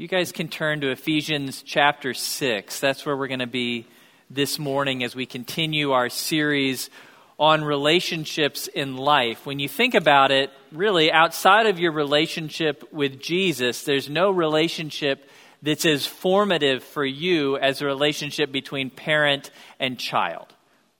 [0.00, 2.80] You guys can turn to Ephesians chapter 6.
[2.80, 3.86] That's where we're going to be
[4.30, 6.88] this morning as we continue our series
[7.38, 9.44] on relationships in life.
[9.44, 15.28] When you think about it, really, outside of your relationship with Jesus, there's no relationship
[15.60, 20.46] that's as formative for you as a relationship between parent and child.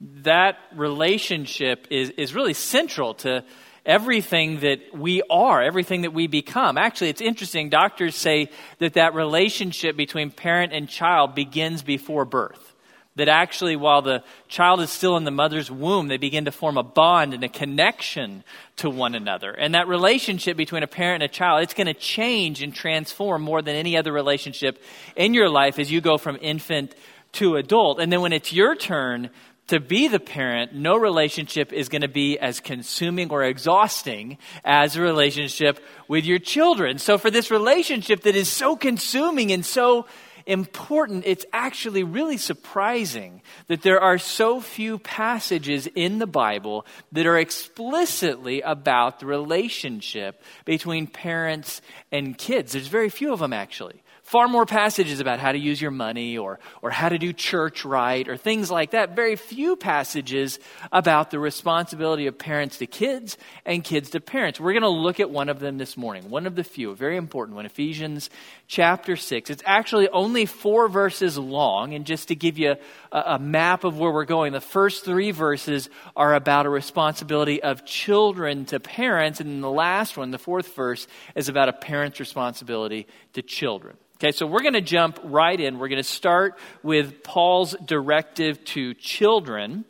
[0.03, 3.45] That relationship is, is really central to
[3.85, 6.77] everything that we are, everything that we become.
[6.79, 7.69] Actually, it's interesting.
[7.69, 12.74] Doctors say that that relationship between parent and child begins before birth.
[13.16, 16.79] That actually, while the child is still in the mother's womb, they begin to form
[16.79, 18.45] a bond and a connection
[18.77, 19.51] to one another.
[19.51, 23.43] And that relationship between a parent and a child, it's going to change and transform
[23.43, 24.80] more than any other relationship
[25.16, 26.95] in your life as you go from infant
[27.33, 28.01] to adult.
[28.01, 29.30] And then when it's your turn
[29.70, 34.96] to be the parent, no relationship is going to be as consuming or exhausting as
[34.96, 36.98] a relationship with your children.
[36.98, 40.06] So, for this relationship that is so consuming and so
[40.45, 47.26] important, it's actually really surprising that there are so few passages in the Bible that
[47.26, 52.73] are explicitly about the relationship between parents and kids.
[52.73, 53.99] There's very few of them, actually
[54.30, 57.84] far more passages about how to use your money or, or how to do church
[57.84, 59.16] right or things like that.
[59.16, 60.60] Very few passages
[60.92, 63.36] about the responsibility of parents to kids
[63.66, 64.60] and kids to parents.
[64.60, 66.94] We're going to look at one of them this morning, one of the few, a
[66.94, 68.31] very important one, Ephesians
[68.69, 69.50] chapter 6.
[69.50, 72.76] It's actually only four verses long, and just to give you
[73.10, 77.60] a, a map of where we're going, the first three verses are about a responsibility
[77.60, 81.72] of children to parents, and then the last one, the fourth verse, is about a
[81.72, 83.97] parent's responsibility to children.
[84.22, 85.78] Okay, so we're going to jump right in.
[85.78, 89.87] We're going to start with Paul's directive to children.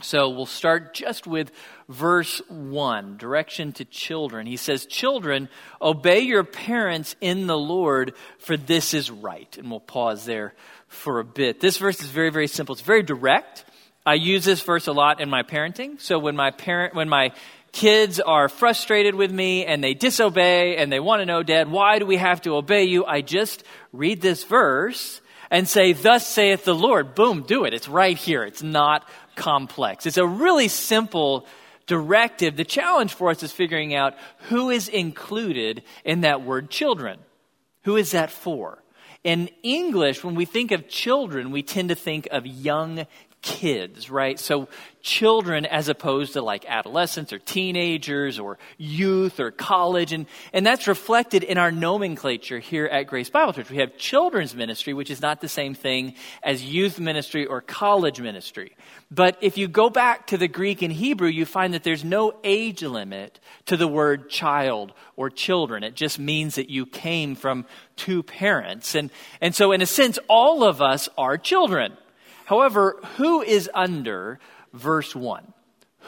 [0.00, 1.52] So we'll start just with
[1.86, 4.46] verse 1, direction to children.
[4.46, 5.50] He says, Children,
[5.82, 9.54] obey your parents in the Lord, for this is right.
[9.58, 10.54] And we'll pause there
[10.88, 11.60] for a bit.
[11.60, 12.72] This verse is very, very simple.
[12.72, 13.66] It's very direct.
[14.06, 16.00] I use this verse a lot in my parenting.
[16.00, 17.32] So when my parent, when my
[17.72, 21.98] kids are frustrated with me and they disobey and they want to know, Dad, why
[21.98, 23.04] do we have to obey you?
[23.04, 27.14] I just read this verse and say, Thus saith the Lord.
[27.14, 27.74] Boom, do it.
[27.74, 28.44] It's right here.
[28.44, 30.06] It's not complex.
[30.06, 31.46] It's a really simple
[31.86, 32.56] directive.
[32.56, 34.14] The challenge for us is figuring out
[34.48, 37.18] who is included in that word children.
[37.84, 38.82] Who is that for?
[39.24, 43.06] In English, when we think of children, we tend to think of young
[43.42, 44.38] kids, right?
[44.38, 44.68] So
[45.02, 50.12] children as opposed to like adolescents or teenagers or youth or college.
[50.12, 53.68] And, and that's reflected in our nomenclature here at Grace Bible Church.
[53.68, 58.20] We have children's ministry, which is not the same thing as youth ministry or college
[58.20, 58.76] ministry.
[59.10, 62.34] But if you go back to the Greek and Hebrew, you find that there's no
[62.44, 65.82] age limit to the word child or children.
[65.82, 67.66] It just means that you came from
[67.96, 68.94] two parents.
[68.94, 69.10] And,
[69.40, 71.96] and so in a sense, all of us are children.
[72.44, 74.38] However, who is under
[74.72, 75.52] verse 1?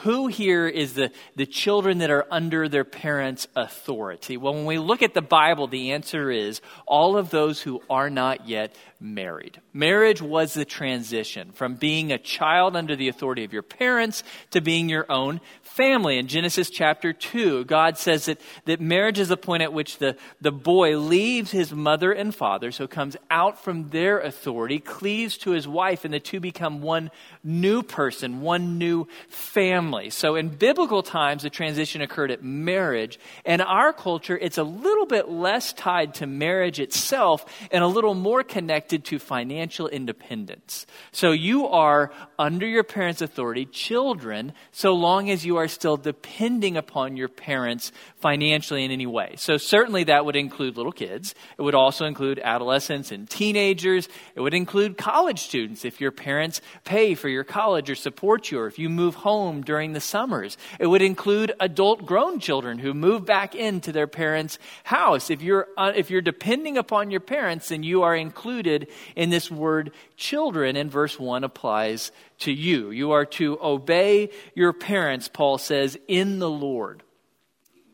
[0.02, 4.36] Who here is the, the children that are under their parents' authority?
[4.36, 8.10] Well, when we look at the Bible, the answer is all of those who are
[8.10, 9.60] not yet married.
[9.72, 14.60] Marriage was the transition from being a child under the authority of your parents to
[14.60, 16.18] being your own family.
[16.18, 20.16] In Genesis chapter 2, God says that, that marriage is the point at which the,
[20.40, 25.50] the boy leaves his mother and father, so comes out from their authority, cleaves to
[25.50, 27.10] his wife, and the two become one
[27.42, 29.83] new person, one new family.
[30.10, 33.18] So in biblical times, the transition occurred at marriage.
[33.44, 38.14] In our culture, it's a little bit less tied to marriage itself and a little
[38.14, 40.86] more connected to financial independence.
[41.10, 45.96] So you are under your parents' authority, children, so long as you are are still
[45.96, 49.34] depending upon your parents financially in any way.
[49.36, 51.34] So, certainly that would include little kids.
[51.58, 54.08] It would also include adolescents and teenagers.
[54.34, 58.60] It would include college students if your parents pay for your college or support you,
[58.60, 60.56] or if you move home during the summers.
[60.80, 65.30] It would include adult grown children who move back into their parents' house.
[65.30, 69.50] If you're, uh, if you're depending upon your parents, then you are included in this
[69.50, 72.10] word children, and verse 1 applies
[72.40, 72.90] to you.
[72.90, 77.03] You are to obey your parents, Paul says, in the Lord.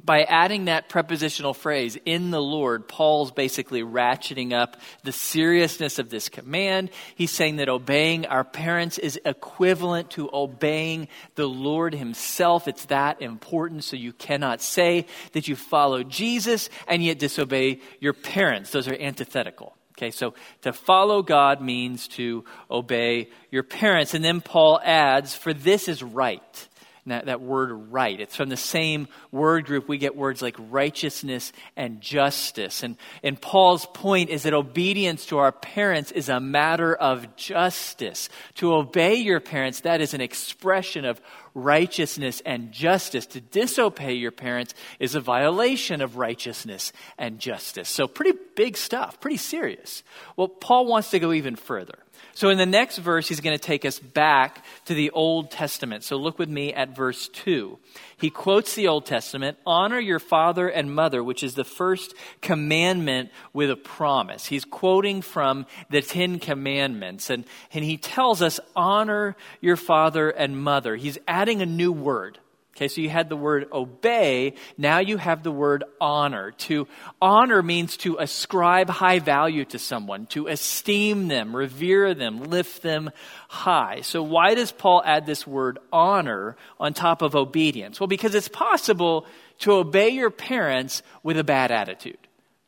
[0.02, 6.10] By adding that prepositional phrase, in the Lord, Paul's basically ratcheting up the seriousness of
[6.10, 6.90] this command.
[7.14, 12.66] He's saying that obeying our parents is equivalent to obeying the Lord himself.
[12.66, 18.14] It's that important, so you cannot say that you follow Jesus and yet disobey your
[18.14, 18.70] parents.
[18.70, 19.76] Those are antithetical.
[19.98, 20.32] Okay, so
[20.62, 24.14] to follow God means to obey your parents.
[24.14, 26.68] And then Paul adds, for this is right.
[27.10, 28.20] That, that word right.
[28.20, 32.82] It's from the same word group we get words like righteousness and justice.
[32.82, 38.28] And, and Paul's point is that obedience to our parents is a matter of justice.
[38.56, 41.20] To obey your parents, that is an expression of
[41.54, 43.26] righteousness and justice.
[43.26, 47.88] To disobey your parents is a violation of righteousness and justice.
[47.88, 50.02] So, pretty big stuff, pretty serious.
[50.36, 51.98] Well, Paul wants to go even further.
[52.40, 56.04] So, in the next verse, he's going to take us back to the Old Testament.
[56.04, 57.78] So, look with me at verse 2.
[58.16, 63.28] He quotes the Old Testament Honor your father and mother, which is the first commandment
[63.52, 64.46] with a promise.
[64.46, 67.44] He's quoting from the Ten Commandments, and,
[67.74, 70.96] and he tells us, Honor your father and mother.
[70.96, 72.38] He's adding a new word.
[72.76, 76.52] Okay, so you had the word obey, now you have the word honor.
[76.52, 76.86] To
[77.20, 83.10] honor means to ascribe high value to someone, to esteem them, revere them, lift them
[83.48, 84.00] high.
[84.02, 88.00] So why does Paul add this word honor on top of obedience?
[88.00, 89.26] Well, because it's possible
[89.60, 92.18] to obey your parents with a bad attitude.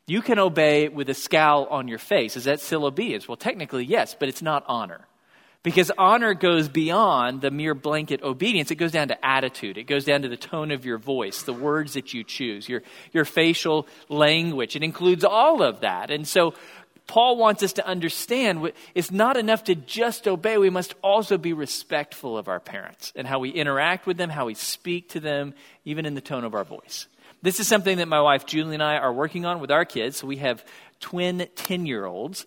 [0.05, 2.35] You can obey with a scowl on your face.
[2.35, 3.27] Is that still obedience?
[3.27, 5.07] Well, technically, yes, but it's not honor.
[5.63, 8.69] Because honor goes beyond the mere blanket obedience.
[8.69, 9.77] It goes down to attitude.
[9.77, 12.83] It goes down to the tone of your voice, the words that you choose, your,
[13.13, 14.75] your facial language.
[14.75, 16.11] It includes all of that.
[16.11, 16.53] And so
[17.07, 20.57] Paul wants us to understand it's not enough to just obey.
[20.57, 24.45] We must also be respectful of our parents and how we interact with them, how
[24.47, 25.53] we speak to them,
[25.85, 27.07] even in the tone of our voice.
[27.41, 30.23] This is something that my wife Julie and I are working on with our kids.
[30.23, 30.65] We have
[30.99, 32.45] twin 10 year olds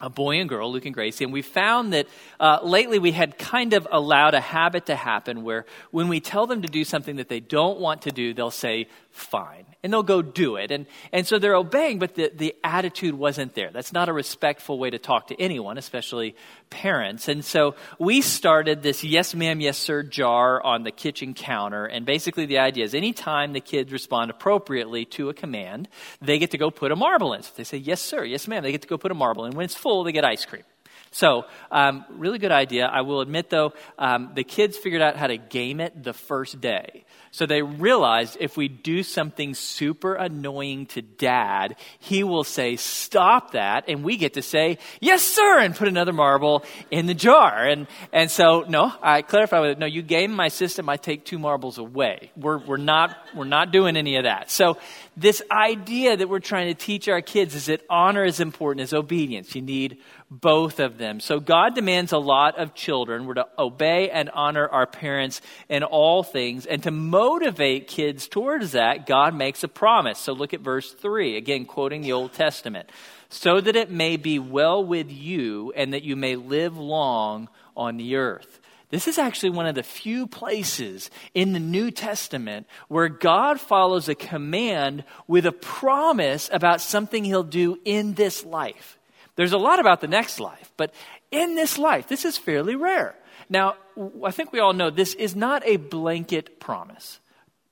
[0.00, 2.06] a boy and girl, Luke and Gracie, and we found that
[2.38, 6.46] uh, lately we had kind of allowed a habit to happen where when we tell
[6.46, 8.86] them to do something that they don't want to do, they'll say,
[9.18, 9.64] fine.
[9.82, 10.70] And they'll go do it.
[10.70, 13.70] And, and so they're obeying, but the, the attitude wasn't there.
[13.72, 16.36] That's not a respectful way to talk to anyone, especially
[16.70, 17.28] parents.
[17.28, 21.84] And so we started this yes ma'am, yes sir jar on the kitchen counter.
[21.86, 25.88] And basically the idea is anytime the kids respond appropriately to a command,
[26.20, 27.42] they get to go put a marble in.
[27.42, 29.46] So if they say yes sir, yes ma'am, they get to go put a marble
[29.46, 29.54] in.
[29.54, 30.64] When it's full, they get ice cream.
[31.10, 32.86] So, um, really good idea.
[32.86, 36.60] I will admit, though, um, the kids figured out how to game it the first
[36.60, 37.04] day.
[37.30, 43.52] So they realized if we do something super annoying to dad, he will say, stop
[43.52, 43.84] that.
[43.88, 47.66] And we get to say, yes, sir, and put another marble in the jar.
[47.66, 49.78] And, and so, no, I clarify with it.
[49.78, 50.88] No, you game my system.
[50.88, 52.32] I take two marbles away.
[52.36, 54.50] We're, we're not, we're not doing any of that.
[54.50, 54.78] So
[55.16, 58.94] this idea that we're trying to teach our kids is that honor is important as
[58.94, 59.54] obedience.
[59.54, 59.98] You need
[60.30, 61.20] both of them.
[61.20, 63.26] So God demands a lot of children.
[63.26, 66.66] We're to obey and honor our parents in all things.
[66.66, 70.18] And to motivate kids towards that, God makes a promise.
[70.18, 72.90] So look at verse 3, again, quoting the Old Testament.
[73.30, 77.96] So that it may be well with you and that you may live long on
[77.96, 78.60] the earth.
[78.90, 84.08] This is actually one of the few places in the New Testament where God follows
[84.08, 88.97] a command with a promise about something he'll do in this life.
[89.38, 90.92] There's a lot about the next life, but
[91.30, 93.14] in this life, this is fairly rare.
[93.48, 93.76] Now,
[94.24, 97.20] I think we all know this is not a blanket promise.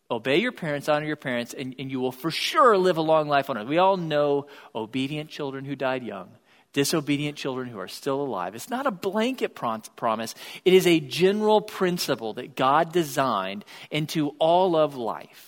[0.08, 3.26] Obey your parents, honor your parents, and, and you will for sure live a long
[3.26, 3.66] life on earth.
[3.66, 4.46] We all know
[4.76, 6.28] obedient children who died young,
[6.72, 8.54] disobedient children who are still alive.
[8.54, 14.76] It's not a blanket promise, it is a general principle that God designed into all
[14.76, 15.45] of life.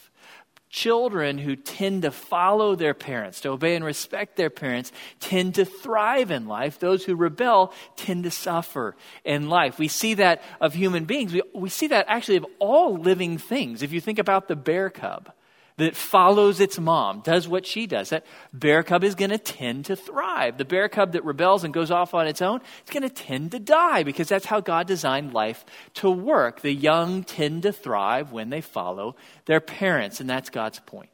[0.70, 5.64] Children who tend to follow their parents, to obey and respect their parents, tend to
[5.64, 6.78] thrive in life.
[6.78, 8.94] Those who rebel tend to suffer
[9.24, 9.78] in life.
[9.78, 11.32] We see that of human beings.
[11.32, 13.82] We, we see that actually of all living things.
[13.82, 15.32] If you think about the bear cub,
[15.78, 19.86] that follows its mom, does what she does, that bear cub is going to tend
[19.86, 20.58] to thrive.
[20.58, 23.52] The bear cub that rebels and goes off on its own, it's going to tend
[23.52, 26.60] to die because that's how God designed life to work.
[26.60, 29.14] The young tend to thrive when they follow
[29.46, 31.10] their parents, and that's God's point.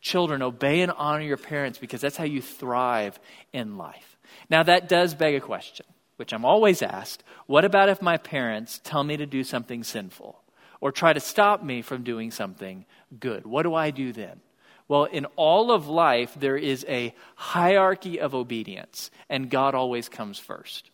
[0.00, 3.20] Children, obey and honor your parents because that's how you thrive
[3.52, 4.16] in life.
[4.48, 5.84] Now, that does beg a question,
[6.16, 10.40] which I'm always asked what about if my parents tell me to do something sinful?
[10.80, 12.84] or try to stop me from doing something
[13.18, 13.46] good.
[13.46, 14.40] What do I do then?
[14.88, 20.38] Well, in all of life, there is a hierarchy of obedience, and God always comes
[20.38, 20.90] first.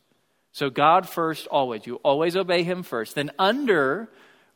[0.52, 1.86] So, God first, always.
[1.86, 3.14] You always obey Him first.
[3.14, 4.08] Then, under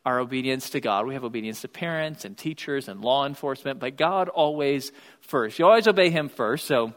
[0.04, 3.96] our obedience to God, we have obedience to parents and teachers and law enforcement, but
[3.96, 5.58] God always first.
[5.58, 6.66] You always obey Him first.
[6.66, 6.94] So,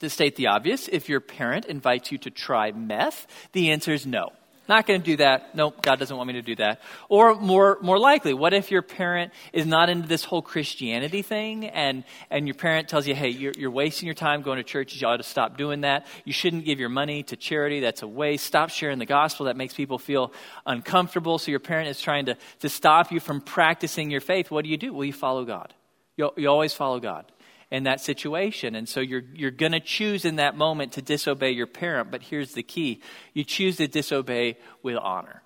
[0.00, 4.04] to state the obvious, if your parent invites you to try meth, the answer is
[4.04, 4.32] no.
[4.68, 5.54] Not going to do that.
[5.54, 6.80] Nope, God doesn't want me to do that.
[7.08, 11.66] Or more, more likely, what if your parent is not into this whole Christianity thing
[11.66, 15.00] and, and your parent tells you, hey, you're, you're wasting your time going to church.
[15.00, 16.06] You ought to stop doing that.
[16.24, 17.80] You shouldn't give your money to charity.
[17.80, 18.44] That's a waste.
[18.44, 19.46] Stop sharing the gospel.
[19.46, 20.32] That makes people feel
[20.66, 21.38] uncomfortable.
[21.38, 24.50] So your parent is trying to, to stop you from practicing your faith.
[24.50, 24.92] What do you do?
[24.92, 25.72] Well, you follow God.
[26.16, 27.30] You, you always follow God
[27.70, 28.74] in that situation.
[28.74, 32.10] And so you're, you're going to choose in that moment to disobey your parent.
[32.10, 33.00] But here's the key
[33.34, 35.42] you choose to disobey with honor,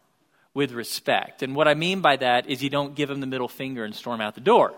[0.54, 1.42] with respect.
[1.42, 3.94] And what I mean by that is you don't give them the middle finger and
[3.94, 4.74] storm out the door.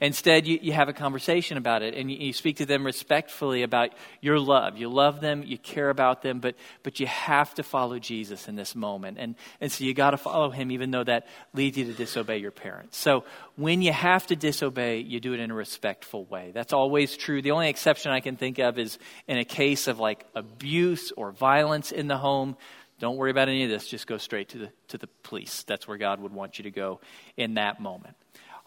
[0.00, 3.62] Instead, you, you have a conversation about it and you, you, speak to them respectfully
[3.62, 3.90] about
[4.20, 4.76] your love.
[4.76, 8.54] You love them, you care about them, but, but you have to follow Jesus in
[8.54, 9.18] this moment.
[9.18, 12.38] And, and so you got to follow him, even though that leads you to disobey
[12.38, 12.96] your parents.
[12.96, 13.24] So
[13.56, 16.52] when you have to disobey, you do it in a respectful way.
[16.54, 17.42] That's always true.
[17.42, 21.32] The only exception I can think of is in a case of like abuse or
[21.32, 22.56] violence in the home.
[23.00, 23.86] Don't worry about any of this.
[23.86, 25.62] Just go straight to the, to the police.
[25.62, 27.00] That's where God would want you to go
[27.36, 28.16] in that moment.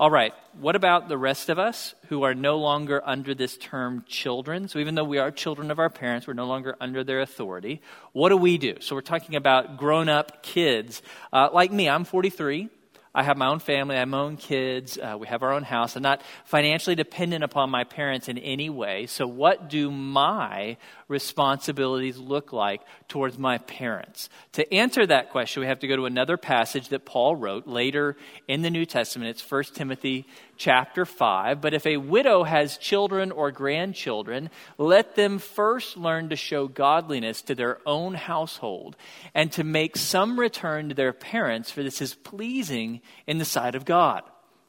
[0.02, 4.04] All right, what about the rest of us who are no longer under this term
[4.08, 4.68] children?
[4.68, 7.84] So, even though we are children of our parents, we're no longer under their authority.
[8.12, 8.78] What do we do?
[8.80, 11.04] So, we're talking about grown up kids.
[11.32, 12.68] Uh, like me, I'm 43.
[13.14, 15.64] I have my own family, I have my own kids, uh, we have our own
[15.64, 15.98] house.
[15.98, 19.06] I'm not financially dependent upon my parents in any way.
[19.06, 20.78] So, what do my
[21.10, 24.30] responsibilities look like towards my parents?
[24.54, 28.16] To answer that question, we have to go to another passage that Paul wrote later
[28.48, 29.30] in the New Testament.
[29.30, 30.26] It's 1 Timothy
[30.62, 31.60] chapter 5.
[31.60, 37.42] But if a widow has children or grandchildren, let them first learn to show godliness
[37.44, 38.96] to their own household
[39.34, 43.74] and to make some return to their parents, for this is pleasing in the sight
[43.74, 44.22] of God.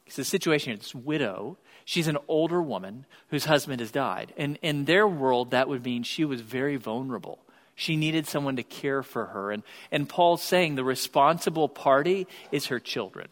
[0.07, 4.33] It's the situation this widow She's an older woman whose husband has died.
[4.37, 7.39] And in their world, that would mean she was very vulnerable.
[7.75, 9.51] She needed someone to care for her.
[9.51, 13.27] And, and Paul's saying the responsible party is her children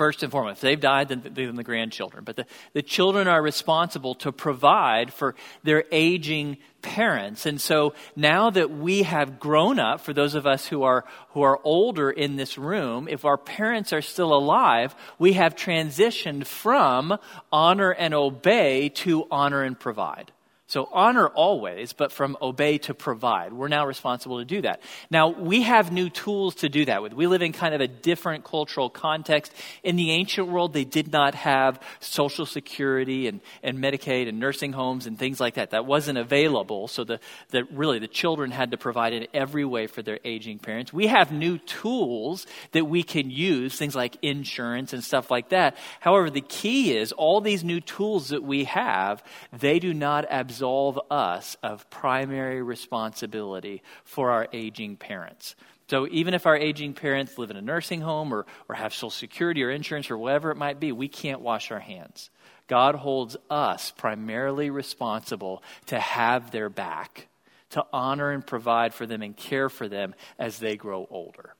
[0.00, 0.56] first and foremost.
[0.56, 2.24] If they've died, then, then the grandchildren.
[2.24, 7.44] But the, the children are responsible to provide for their aging parents.
[7.44, 11.42] And so now that we have grown up, for those of us who are, who
[11.42, 17.18] are older in this room, if our parents are still alive, we have transitioned from
[17.52, 20.32] honor and obey to honor and provide.
[20.70, 23.52] So honor always, but from obey to provide.
[23.52, 24.80] We're now responsible to do that.
[25.10, 27.12] Now, we have new tools to do that with.
[27.12, 29.52] We live in kind of a different cultural context.
[29.82, 34.72] In the ancient world, they did not have Social Security and, and Medicaid and nursing
[34.72, 35.70] homes and things like that.
[35.70, 36.86] That wasn't available.
[36.86, 40.60] So the, the, really the children had to provide in every way for their aging
[40.60, 40.92] parents.
[40.92, 45.76] We have new tools that we can use, things like insurance and stuff like that.
[45.98, 50.59] However, the key is all these new tools that we have, they do not absorb
[50.60, 55.56] absolve us of primary responsibility for our aging parents.
[55.88, 59.08] So even if our aging parents live in a nursing home or, or have Social
[59.08, 62.28] Security or insurance or whatever it might be, we can't wash our hands.
[62.66, 67.28] God holds us primarily responsible to have their back,
[67.70, 71.54] to honor and provide for them and care for them as they grow older.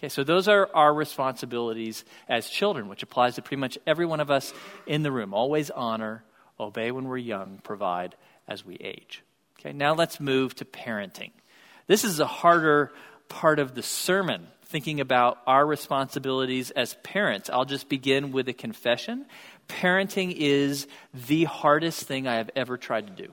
[0.00, 4.18] Okay, so those are our responsibilities as children, which applies to pretty much every one
[4.18, 4.52] of us
[4.88, 5.34] in the room.
[5.34, 6.24] Always honor,
[6.58, 8.16] obey when we're young, provide
[8.50, 9.22] as we age.
[9.58, 11.30] Okay, now let's move to parenting.
[11.86, 12.92] This is a harder
[13.28, 17.48] part of the sermon, thinking about our responsibilities as parents.
[17.48, 19.26] I'll just begin with a confession.
[19.68, 23.32] Parenting is the hardest thing I have ever tried to do.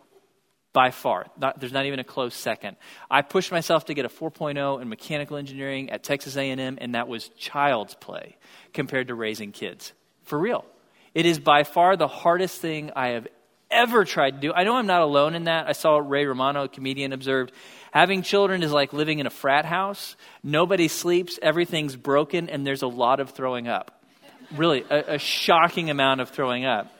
[0.73, 1.25] By far.
[1.37, 2.77] Not, there's not even a close second.
[3.09, 7.07] I pushed myself to get a 4.0 in mechanical engineering at Texas A&M, and that
[7.07, 8.37] was child's play
[8.73, 9.93] compared to raising kids.
[10.23, 10.65] For real.
[11.15, 13.27] It is by far the hardest thing I have
[13.69, 14.53] ever tried to do.
[14.53, 15.67] I know I'm not alone in that.
[15.67, 17.51] I saw Ray Romano, a comedian, observed
[17.91, 20.15] having children is like living in a frat house.
[20.43, 23.99] Nobody sleeps, everything's broken, and there's a lot of throwing up.
[24.55, 26.91] Really, a, a shocking amount of throwing up.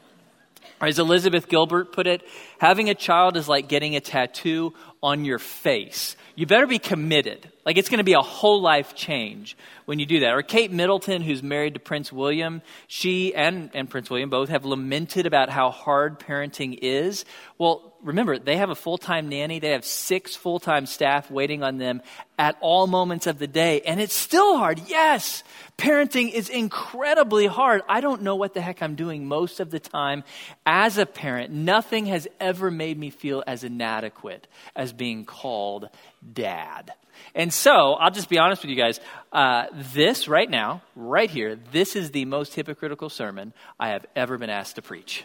[0.80, 2.22] As Elizabeth Gilbert put it,
[2.60, 6.16] having a child is like getting a tattoo on your face.
[6.36, 7.52] You better be committed.
[7.66, 10.34] Like it's going to be a whole life change when you do that.
[10.34, 14.66] Or Kate Middleton, who's married to Prince William, she and, and Prince William both have
[14.66, 17.26] lamented about how hard parenting is.
[17.58, 21.62] Well, remember, they have a full time nanny, they have six full time staff waiting
[21.62, 22.02] on them
[22.40, 24.80] at all moments of the day, and it's still hard.
[24.88, 25.44] Yes,
[25.78, 27.82] parenting is incredibly hard.
[27.88, 30.24] I don't know what the heck I'm doing most of the time
[30.66, 31.52] as a parent.
[31.52, 35.90] Nothing has ever made me feel as inadequate as being called
[36.34, 36.94] dad.
[37.36, 39.00] And so, I'll just be honest with you guys.
[39.32, 44.38] Uh, this right now, right here, this is the most hypocritical sermon I have ever
[44.38, 45.24] been asked to preach.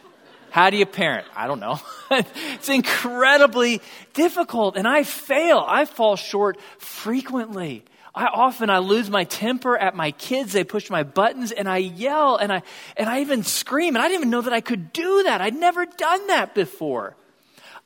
[0.53, 1.27] How do you parent?
[1.35, 1.81] I don't know.
[2.11, 3.81] it's incredibly
[4.13, 5.65] difficult, and I fail.
[5.67, 7.87] I fall short frequently.
[8.15, 10.53] I often I lose my temper at my kids.
[10.53, 12.63] They push my buttons and I yell and I
[12.99, 15.41] and I even scream and I didn't even know that I could do that.
[15.41, 17.17] I'd never done that before.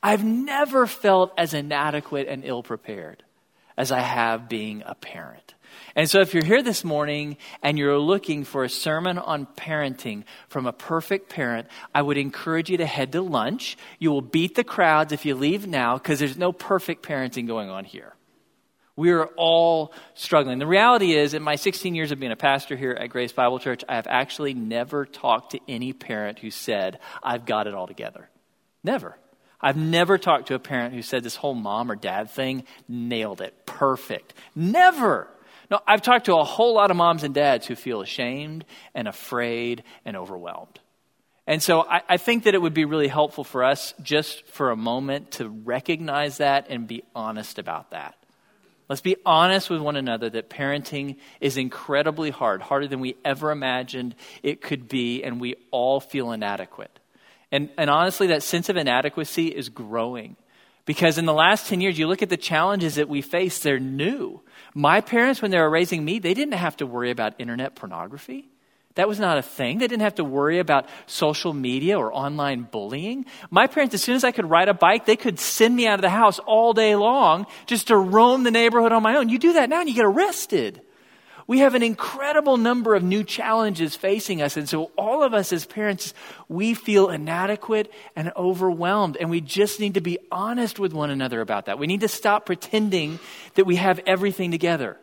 [0.03, 3.23] I've never felt as inadequate and ill prepared
[3.77, 5.53] as I have being a parent.
[5.97, 10.25] And so, if you're here this morning and you're looking for a sermon on parenting
[10.47, 13.77] from a perfect parent, I would encourage you to head to lunch.
[13.97, 17.71] You will beat the crowds if you leave now because there's no perfect parenting going
[17.71, 18.13] on here.
[18.95, 20.59] We are all struggling.
[20.59, 23.57] The reality is, in my 16 years of being a pastor here at Grace Bible
[23.57, 27.87] Church, I have actually never talked to any parent who said, I've got it all
[27.87, 28.29] together.
[28.83, 29.17] Never.
[29.59, 33.41] I've never talked to a parent who said this whole mom or dad thing nailed
[33.41, 33.65] it.
[33.65, 34.35] Perfect.
[34.55, 35.27] Never.
[35.69, 39.07] No, I've talked to a whole lot of moms and dads who feel ashamed and
[39.07, 40.79] afraid and overwhelmed.
[41.45, 44.69] And so I, I, think that it would be really helpful for us just for
[44.69, 48.15] a moment to recognize that and be honest about that.
[48.89, 53.51] Let's be honest with one another that parenting is incredibly hard, harder than we ever
[53.51, 56.99] imagined it could be, and we all feel inadequate.
[57.51, 60.37] And, and honestly, that sense of inadequacy is growing.
[60.87, 63.77] Because in the last 10 years, you look at the challenges that we face, they're
[63.77, 64.41] new.
[64.73, 68.47] My parents, when they were raising me, they didn't have to worry about internet pornography.
[68.95, 69.79] That was not a thing.
[69.79, 73.25] They didn't have to worry about social media or online bullying.
[73.51, 75.95] My parents, as soon as I could ride a bike, they could send me out
[75.95, 79.27] of the house all day long just to roam the neighborhood on my own.
[79.27, 80.81] You do that now and you get arrested.
[81.47, 84.57] We have an incredible number of new challenges facing us.
[84.57, 86.13] And so, all of us as parents,
[86.49, 89.15] we feel inadequate and overwhelmed.
[89.15, 91.79] And we just need to be honest with one another about that.
[91.79, 93.19] We need to stop pretending
[93.55, 94.97] that we have everything together.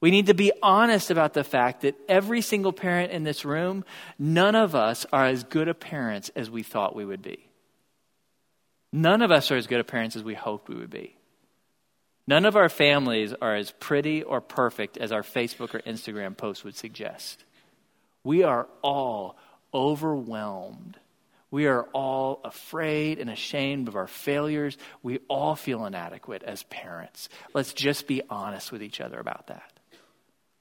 [0.00, 3.84] We need to be honest about the fact that every single parent in this room,
[4.18, 7.48] none of us are as good a parents as we thought we would be.
[8.92, 11.16] None of us are as good a parents as we hoped we would be.
[12.26, 16.64] None of our families are as pretty or perfect as our Facebook or Instagram posts
[16.64, 17.44] would suggest.
[18.22, 19.36] We are all
[19.74, 20.98] overwhelmed.
[21.50, 24.76] We are all afraid and ashamed of our failures.
[25.02, 27.28] We all feel inadequate as parents.
[27.52, 29.70] Let's just be honest with each other about that.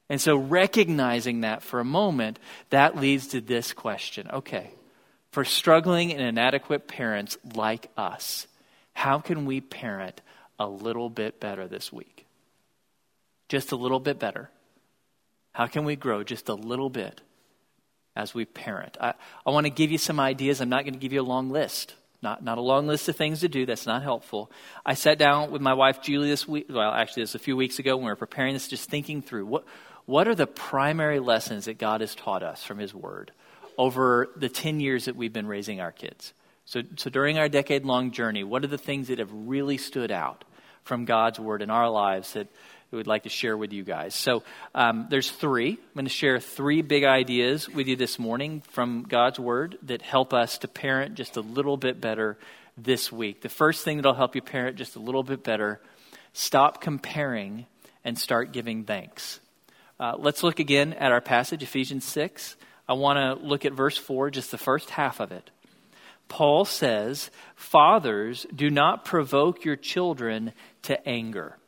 [0.10, 2.38] And so, recognizing that for a moment,
[2.70, 4.70] that leads to this question okay,
[5.32, 8.46] for struggling and inadequate parents like us,
[8.94, 10.22] how can we parent
[10.60, 12.26] a little bit better this week?
[13.50, 14.50] Just a little bit better.
[15.52, 17.22] How can we grow just a little bit
[18.16, 18.98] as we parent?
[19.00, 19.14] I,
[19.46, 20.62] I want to give you some ideas.
[20.62, 21.96] I'm not going to give you a long list.
[22.22, 23.66] Not, not a long list of things to do.
[23.66, 24.50] That's not helpful.
[24.86, 26.68] I sat down with my wife Julie this week.
[26.70, 29.22] Well, actually, this was a few weeks ago when we were preparing this, just thinking
[29.22, 29.66] through what
[30.06, 33.32] what are the primary lessons that God has taught us from His Word
[33.78, 36.34] over the 10 years that we've been raising our kids?
[36.66, 40.12] So, so during our decade long journey, what are the things that have really stood
[40.12, 40.44] out
[40.84, 42.48] from God's Word in our lives that
[42.92, 44.16] we would like to share with you guys?
[44.16, 45.72] So um, there's three.
[45.72, 50.02] I'm going to share three big ideas with you this morning from God's Word that
[50.02, 52.38] help us to parent just a little bit better
[52.78, 53.42] this week.
[53.42, 55.82] The first thing that'll help you parent just a little bit better
[56.32, 57.68] stop comparing
[58.04, 59.40] and start giving thanks.
[60.00, 62.56] Uh, let's look again at our passage, Ephesians 6.
[62.88, 65.50] I want to look at verse 4, just the first half of it.
[66.34, 71.60] Paul says, Fathers, do not provoke your children to anger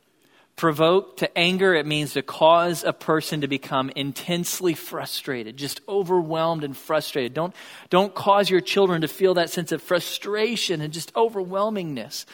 [0.56, 6.64] provoke to anger, it means to cause a person to become intensely frustrated, just overwhelmed
[6.64, 7.34] and frustrated.
[7.34, 7.54] Don't,
[7.90, 12.24] don't cause your children to feel that sense of frustration and just overwhelmingness.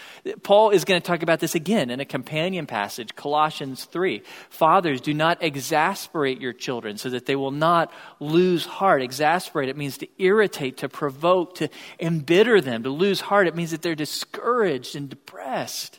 [0.45, 4.23] Paul is going to talk about this again in a companion passage, Colossians 3.
[4.51, 9.03] Fathers, do not exasperate your children so that they will not lose heart.
[9.03, 12.85] Exasperate, it means to irritate, to provoke, to embitter them.
[12.85, 15.99] To lose heart, it means that they're discouraged and depressed.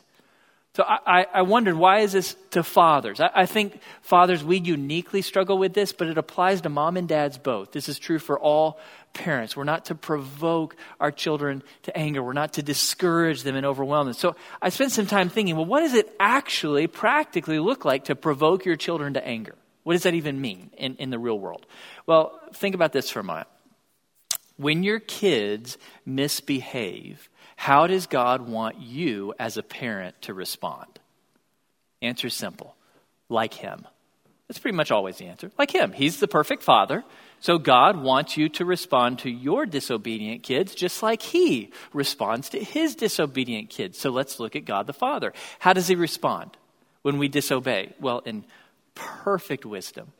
[0.74, 3.20] So I, I wondered, why is this to fathers?
[3.20, 7.08] I, I think fathers, we uniquely struggle with this, but it applies to mom and
[7.08, 7.70] dads both.
[7.70, 8.80] This is true for all
[9.12, 9.56] parents.
[9.56, 12.24] We're not to provoke our children to anger.
[12.24, 14.14] We're not to discourage them and overwhelm them.
[14.14, 18.16] So I spent some time thinking, well, what does it actually practically look like to
[18.16, 19.54] provoke your children to anger?
[19.84, 21.66] What does that even mean in, in the real world?
[22.04, 23.46] Well, think about this for a moment.
[24.56, 30.98] When your kids misbehave, how does God want you as a parent to respond?
[32.02, 32.74] Answer simple
[33.28, 33.86] like Him.
[34.48, 35.50] That's pretty much always the answer.
[35.58, 35.92] Like Him.
[35.92, 37.02] He's the perfect Father.
[37.40, 42.62] So God wants you to respond to your disobedient kids just like He responds to
[42.62, 43.98] His disobedient kids.
[43.98, 45.32] So let's look at God the Father.
[45.58, 46.56] How does He respond
[47.02, 47.94] when we disobey?
[48.00, 48.44] Well, in
[48.94, 50.12] perfect wisdom,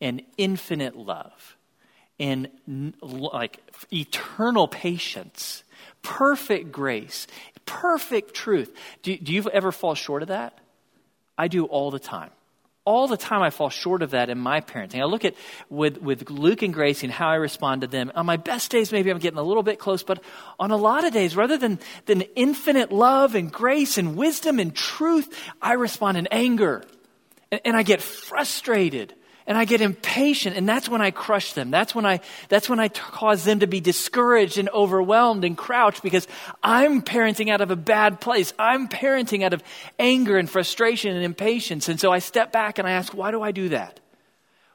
[0.00, 1.56] in infinite love,
[2.18, 2.48] in
[3.00, 3.60] like
[3.92, 5.62] eternal patience
[6.04, 7.26] perfect grace,
[7.66, 8.72] perfect truth.
[9.02, 10.56] Do, do you ever fall short of that?
[11.36, 12.30] I do all the time.
[12.86, 15.00] all the time I fall short of that in my parenting.
[15.00, 15.34] I look at
[15.70, 18.12] with, with Luke and Gracie and how I respond to them.
[18.14, 20.22] On my best days, maybe I'm getting a little bit close, but
[20.58, 24.74] on a lot of days, rather than, than infinite love and grace and wisdom and
[24.74, 26.84] truth, I respond in anger.
[27.50, 29.14] And, and I get frustrated
[29.46, 31.70] and I get impatient and that's when I crush them.
[31.70, 35.56] That's when I, that's when I t- cause them to be discouraged and overwhelmed and
[35.56, 36.26] crouched because
[36.62, 38.52] I'm parenting out of a bad place.
[38.58, 39.62] I'm parenting out of
[39.98, 41.88] anger and frustration and impatience.
[41.88, 44.00] And so I step back and I ask, why do I do that?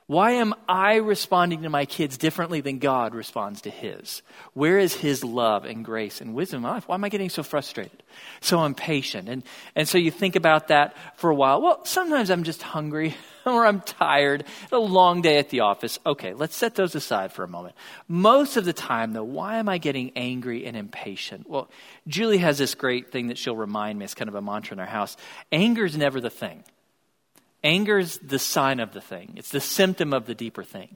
[0.10, 4.24] Why am I responding to my kids differently than God responds to his?
[4.56, 6.88] Where is his love and grace and wisdom in life?
[6.88, 8.02] Why am I getting so frustrated,
[8.41, 9.30] so impatient?
[9.30, 9.43] And,
[9.76, 11.62] and so you think about that for a while.
[11.62, 16.00] Well, sometimes I'm just hungry or I'm tired, a long day at the office.
[16.04, 17.76] Okay, let's set those aside for a moment.
[18.08, 21.48] Most of the time, though, why am I getting angry and impatient?
[21.48, 21.69] Well,
[22.08, 24.06] Julie has this great thing that she'll remind me.
[24.06, 25.17] It's kind of a mantra in our house.
[25.52, 26.63] Anger is never the thing.
[27.63, 30.95] Anger's the sign of the thing, it's the symptom of the deeper thing.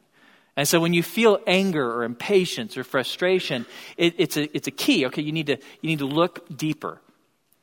[0.55, 3.65] And so when you feel anger or impatience or frustration,
[3.97, 5.07] it, it's, a, it's a key.
[5.07, 7.01] Okay, you need, to, you need to look deeper.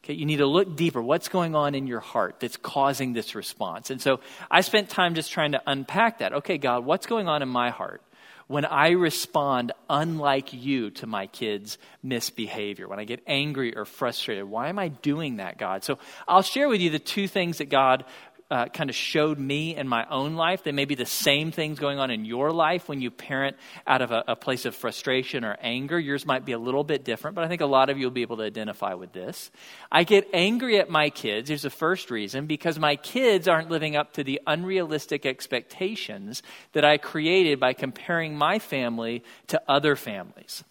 [0.03, 1.01] Okay, you need to look deeper.
[1.01, 3.91] What's going on in your heart that's causing this response?
[3.91, 4.19] And so
[4.51, 6.33] I spent time just trying to unpack that.
[6.33, 8.03] Okay, God, what's going on in my heart?
[8.51, 14.43] when I respond unlike you to my kids' misbehavior, when I get angry or frustrated.
[14.43, 15.85] Why am I doing that, God?
[15.85, 18.05] So I'll share with you the two things that God
[18.51, 20.65] uh, kind of showed me in my own life.
[20.65, 24.03] They may be the same things going on in your life when you parent out
[24.03, 25.99] of a, a place of frustration or anger.
[25.99, 28.11] Yours might be a little bit different, but I think a lot of you will
[28.11, 29.51] be able to identify with this.
[29.93, 31.49] I get angry at my kids.
[31.49, 36.85] Here's the first reason because my kids aren't living up to the unrealistic expectations that
[36.85, 40.65] I created by comparing my family to other families.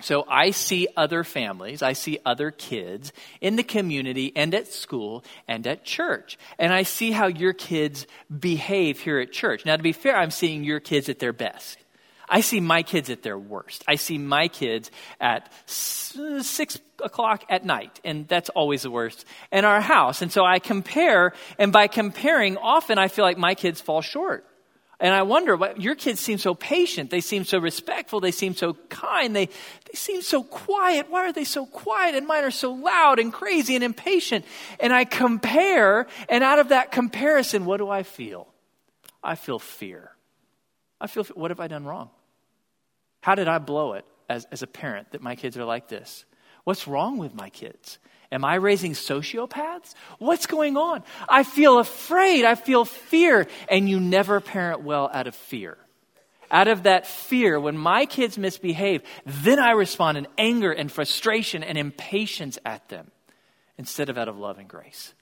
[0.00, 5.24] So I see other families, I see other kids in the community and at school
[5.48, 6.38] and at church.
[6.58, 8.06] And I see how your kids
[8.38, 9.64] behave here at church.
[9.64, 11.78] Now, to be fair, I'm seeing your kids at their best.
[12.28, 13.84] I see my kids at their worst.
[13.88, 19.64] I see my kids at six o'clock at night, and that's always the worst in
[19.64, 20.22] our house.
[20.22, 24.44] And so I compare, and by comparing, often I feel like my kids fall short.
[24.98, 27.10] And I wonder, what, your kids seem so patient.
[27.10, 28.20] They seem so respectful.
[28.20, 29.36] They seem so kind.
[29.36, 31.10] They, they seem so quiet.
[31.10, 32.14] Why are they so quiet?
[32.14, 34.46] And mine are so loud and crazy and impatient.
[34.80, 38.48] And I compare, and out of that comparison, what do I feel?
[39.22, 40.12] I feel fear.
[40.98, 42.08] I feel, what have I done wrong?
[43.20, 46.24] How did I blow it as, as a parent that my kids are like this?
[46.64, 47.98] What's wrong with my kids?
[48.32, 49.94] Am I raising sociopaths?
[50.18, 51.02] What's going on?
[51.28, 52.44] I feel afraid.
[52.44, 53.46] I feel fear.
[53.68, 55.78] And you never parent well out of fear.
[56.50, 61.64] Out of that fear, when my kids misbehave, then I respond in anger and frustration
[61.64, 63.10] and impatience at them
[63.78, 65.12] instead of out of love and grace.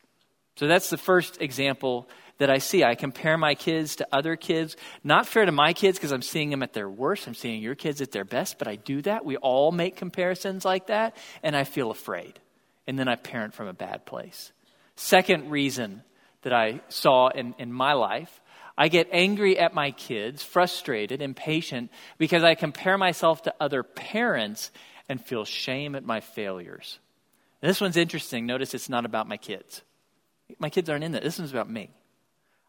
[0.57, 2.85] So that's the first example that I see.
[2.85, 4.77] I compare my kids to other kids.
[5.03, 7.27] Not fair to my kids because I'm seeing them at their worst.
[7.27, 9.25] I'm seeing your kids at their best, but I do that.
[9.25, 12.38] We all make comparisons like that, and I feel afraid
[12.87, 14.53] and then I parent from a bad place.
[14.97, 16.03] Second reason
[16.42, 18.40] that I saw in, in my life
[18.77, 24.70] I get angry at my kids, frustrated, impatient, because I compare myself to other parents
[25.09, 26.99] and feel shame at my failures.
[27.61, 28.47] This one's interesting.
[28.47, 29.83] Notice it's not about my kids.
[30.59, 31.23] My kids aren't in this.
[31.23, 31.90] This one's about me.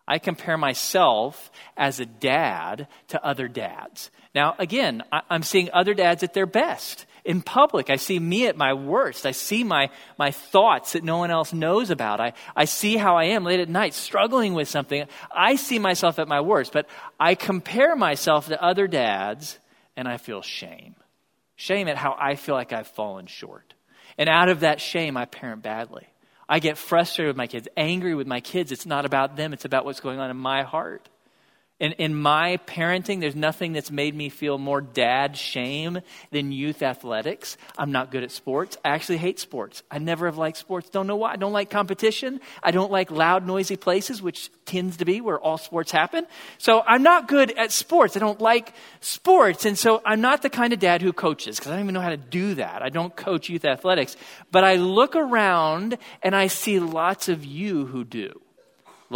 [0.08, 4.12] I compare myself as a dad to other dads.
[4.36, 7.90] Now, again, I'm seeing other dads at their best in public.
[7.90, 9.26] I see me at my worst.
[9.26, 12.22] I see my, my thoughts that no one else knows about.
[12.22, 15.06] I, I see how I am late at night, struggling with something.
[15.32, 16.88] I see myself at my worst, but
[17.20, 19.60] I compare myself to other dads
[19.98, 20.96] and I feel shame.
[21.56, 23.74] Shame at how I feel like I've fallen short.
[24.18, 26.08] And out of that shame, I parent badly.
[26.48, 28.72] I get frustrated with my kids, angry with my kids.
[28.72, 31.10] It's not about them, it's about what's going on in my heart.
[31.78, 36.00] In, in my parenting, there's nothing that's made me feel more dad shame
[36.32, 37.58] than youth athletics.
[37.78, 38.78] I'm not good at sports.
[38.86, 39.84] I actually hate sports.
[39.92, 40.90] I never have liked sports.
[40.90, 41.34] Don't know why.
[41.34, 42.40] I don't like competition.
[42.64, 46.26] I don't like loud, noisy places, which tends to be where all sports happen.
[46.60, 48.16] So I'm not good at sports.
[48.16, 49.66] I don't like sports.
[49.66, 52.00] And so I'm not the kind of dad who coaches because I don't even know
[52.00, 52.84] how to do that.
[52.84, 54.16] I don't coach youth athletics.
[54.50, 58.40] But I look around and I see lots of you who do.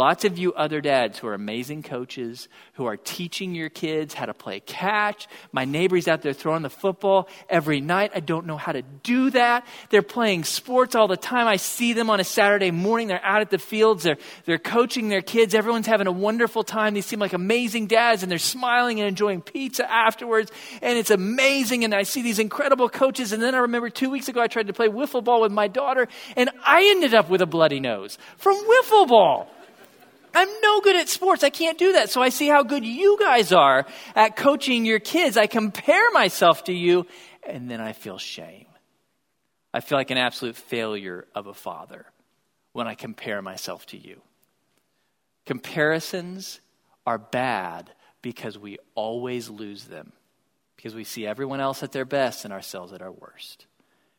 [0.00, 4.24] Lots of you other dads who are amazing coaches, who are teaching your kids how
[4.24, 5.28] to play catch.
[5.52, 8.12] My neighbor's out there throwing the football every night.
[8.14, 9.66] I don't know how to do that.
[9.90, 11.46] They're playing sports all the time.
[11.46, 13.08] I see them on a Saturday morning.
[13.08, 14.04] They're out at the fields.
[14.04, 15.54] They're, they're coaching their kids.
[15.54, 16.94] Everyone's having a wonderful time.
[16.94, 20.50] They seem like amazing dads and they're smiling and enjoying pizza afterwards.
[20.80, 21.84] And it's amazing.
[21.84, 23.32] And I see these incredible coaches.
[23.32, 25.68] And then I remember two weeks ago, I tried to play wiffle ball with my
[25.68, 29.50] daughter and I ended up with a bloody nose from wiffle ball.
[30.34, 31.44] I'm no good at sports.
[31.44, 32.10] I can't do that.
[32.10, 35.36] So I see how good you guys are at coaching your kids.
[35.36, 37.06] I compare myself to you,
[37.46, 38.66] and then I feel shame.
[39.72, 42.06] I feel like an absolute failure of a father
[42.72, 44.20] when I compare myself to you.
[45.46, 46.60] Comparisons
[47.06, 47.90] are bad
[48.22, 50.12] because we always lose them,
[50.76, 53.66] because we see everyone else at their best and ourselves at our worst.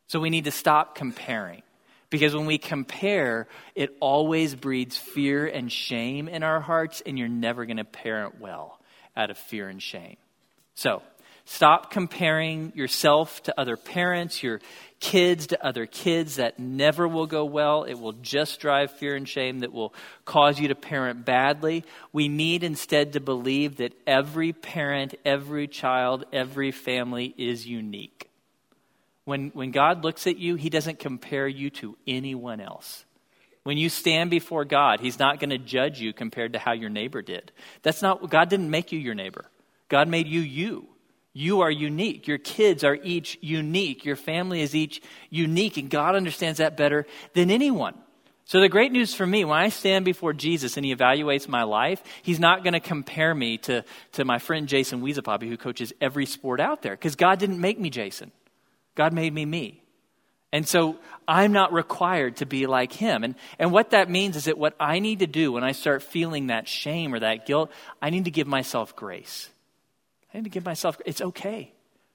[0.07, 1.63] So we need to stop comparing.
[2.11, 7.29] Because when we compare, it always breeds fear and shame in our hearts, and you're
[7.29, 8.79] never going to parent well
[9.15, 10.17] out of fear and shame.
[10.75, 11.01] So,
[11.45, 14.59] stop comparing yourself to other parents, your
[14.99, 16.35] kids to other kids.
[16.35, 17.83] That never will go well.
[17.85, 19.93] It will just drive fear and shame that will
[20.25, 21.85] cause you to parent badly.
[22.11, 28.30] We need instead to believe that every parent, every child, every family is unique.
[29.25, 33.05] When, when God looks at you, He doesn't compare you to anyone else.
[33.63, 36.89] When you stand before God, He's not going to judge you compared to how your
[36.89, 37.51] neighbor did.
[37.83, 39.45] That's not, God didn't make you your neighbor.
[39.89, 40.87] God made you you.
[41.33, 42.27] You are unique.
[42.27, 44.03] Your kids are each unique.
[44.03, 47.93] Your family is each unique, and God understands that better than anyone.
[48.45, 51.63] So, the great news for me, when I stand before Jesus and he evaluates my
[51.63, 55.93] life, he's not going to compare me to, to my friend Jason Weezapabi, who coaches
[56.01, 58.33] every sport out there, because God didn't make me Jason.
[58.95, 59.81] God made me me.
[60.53, 63.23] And so I'm not required to be like him.
[63.23, 66.03] And, and what that means is that what I need to do when I start
[66.03, 69.49] feeling that shame or that guilt, I need to give myself grace.
[70.33, 71.71] I need to give myself, it's okay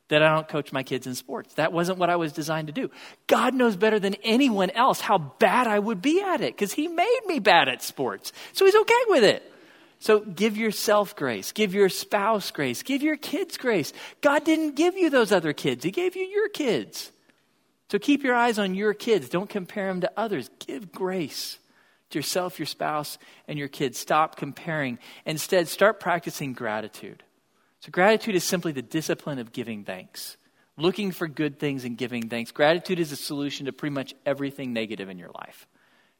[0.08, 1.54] that I don't coach my kids in sports.
[1.54, 2.90] That wasn't what I was designed to do.
[3.26, 6.88] God knows better than anyone else how bad I would be at it because He
[6.88, 8.32] made me bad at sports.
[8.52, 9.52] So He's okay with it.
[9.98, 13.92] So give yourself grace, give your spouse grace, give your kids grace.
[14.20, 17.12] God didn't give you those other kids, He gave you your kids.
[17.88, 19.28] So keep your eyes on your kids.
[19.28, 20.50] Don't compare them to others.
[20.58, 21.58] Give grace
[22.10, 23.98] to yourself, your spouse, and your kids.
[23.98, 24.98] Stop comparing.
[25.24, 27.22] Instead, start practicing gratitude.
[27.80, 30.36] So, gratitude is simply the discipline of giving thanks,
[30.76, 32.50] looking for good things and giving thanks.
[32.50, 35.66] Gratitude is a solution to pretty much everything negative in your life.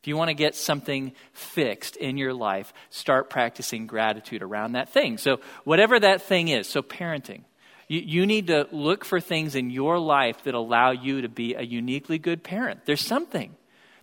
[0.06, 4.90] If you want to get something fixed in your life, start practicing gratitude around that
[4.90, 5.18] thing.
[5.18, 7.42] So, whatever that thing is, so parenting,
[7.88, 11.56] you, you need to look for things in your life that allow you to be
[11.56, 12.86] a uniquely good parent.
[12.86, 13.56] There's something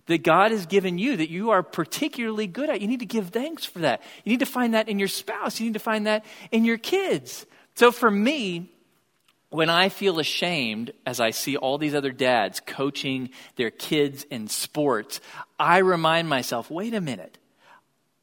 [0.04, 2.82] that God has given you that you are particularly good at.
[2.82, 4.02] You need to give thanks for that.
[4.24, 6.76] You need to find that in your spouse, you need to find that in your
[6.76, 7.46] kids.
[7.76, 8.73] So, for me,
[9.54, 14.48] when I feel ashamed as I see all these other dads coaching their kids in
[14.48, 15.20] sports,
[15.60, 17.38] I remind myself wait a minute.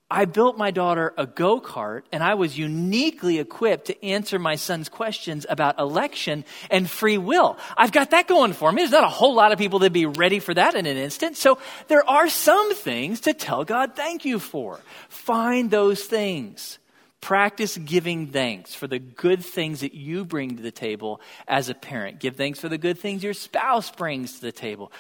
[0.10, 4.56] I built my daughter a go kart, and I was uniquely equipped to answer my
[4.56, 7.58] son's questions about election and free will.
[7.78, 8.82] I've got that going for me.
[8.82, 11.38] There's not a whole lot of people that'd be ready for that in an instant.
[11.38, 14.82] So there are some things to tell God thank you for.
[15.08, 16.78] Find those things.
[17.22, 21.76] Practice giving thanks for the good things that you bring to the table as a
[21.76, 22.20] parent.
[22.20, 24.92] Give thanks for the good things your spouse brings to the table.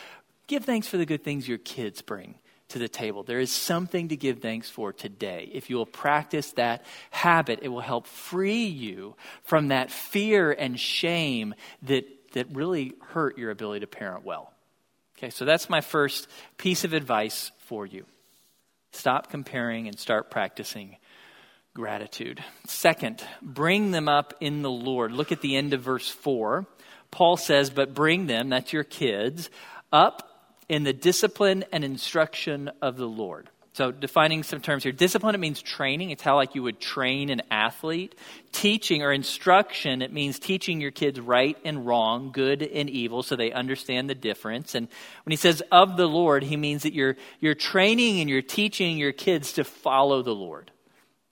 [0.45, 2.35] Give thanks for the good things your kids bring
[2.69, 3.23] to the table.
[3.23, 5.49] There is something to give thanks for today.
[5.51, 10.79] If you will practice that habit, it will help free you from that fear and
[10.79, 14.53] shame that, that really hurt your ability to parent well.
[15.17, 18.05] Okay, so that's my first piece of advice for you.
[18.91, 20.97] Stop comparing and start practicing
[21.73, 22.43] gratitude.
[22.67, 25.11] Second, bring them up in the Lord.
[25.11, 26.65] Look at the end of verse 4.
[27.11, 29.49] Paul says, But bring them, that's your kids,
[29.91, 30.27] up
[30.67, 33.49] in the discipline and instruction of the Lord.
[33.73, 34.91] So, defining some terms here.
[34.91, 36.09] Discipline, it means training.
[36.09, 38.15] It's how, like, you would train an athlete.
[38.51, 43.37] Teaching or instruction, it means teaching your kids right and wrong, good and evil, so
[43.37, 44.75] they understand the difference.
[44.75, 44.89] And
[45.23, 48.97] when he says of the Lord, he means that you're, you're training and you're teaching
[48.97, 50.69] your kids to follow the Lord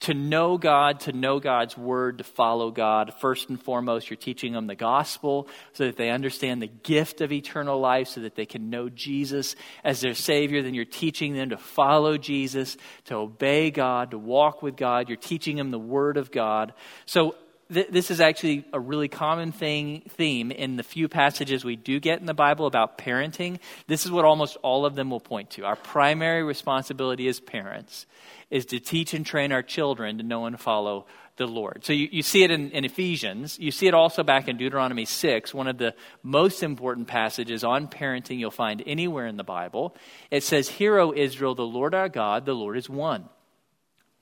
[0.00, 3.12] to know God, to know God's word, to follow God.
[3.20, 7.32] First and foremost, you're teaching them the gospel so that they understand the gift of
[7.32, 10.62] eternal life, so that they can know Jesus as their Savior.
[10.62, 15.08] Then you're teaching them to follow Jesus, to obey God, to walk with God.
[15.08, 16.72] You're teaching them the word of God.
[17.04, 17.34] So
[17.70, 22.18] this is actually a really common thing, theme in the few passages we do get
[22.18, 23.60] in the Bible about parenting.
[23.86, 25.64] This is what almost all of them will point to.
[25.64, 28.06] Our primary responsibility as parents
[28.50, 31.06] is to teach and train our children to know and follow
[31.36, 31.84] the Lord.
[31.84, 33.58] So you, you see it in, in Ephesians.
[33.58, 37.86] You see it also back in Deuteronomy 6, one of the most important passages on
[37.86, 39.96] parenting you'll find anywhere in the Bible.
[40.30, 43.28] It says, Hear, O Israel, the Lord our God, the Lord is one.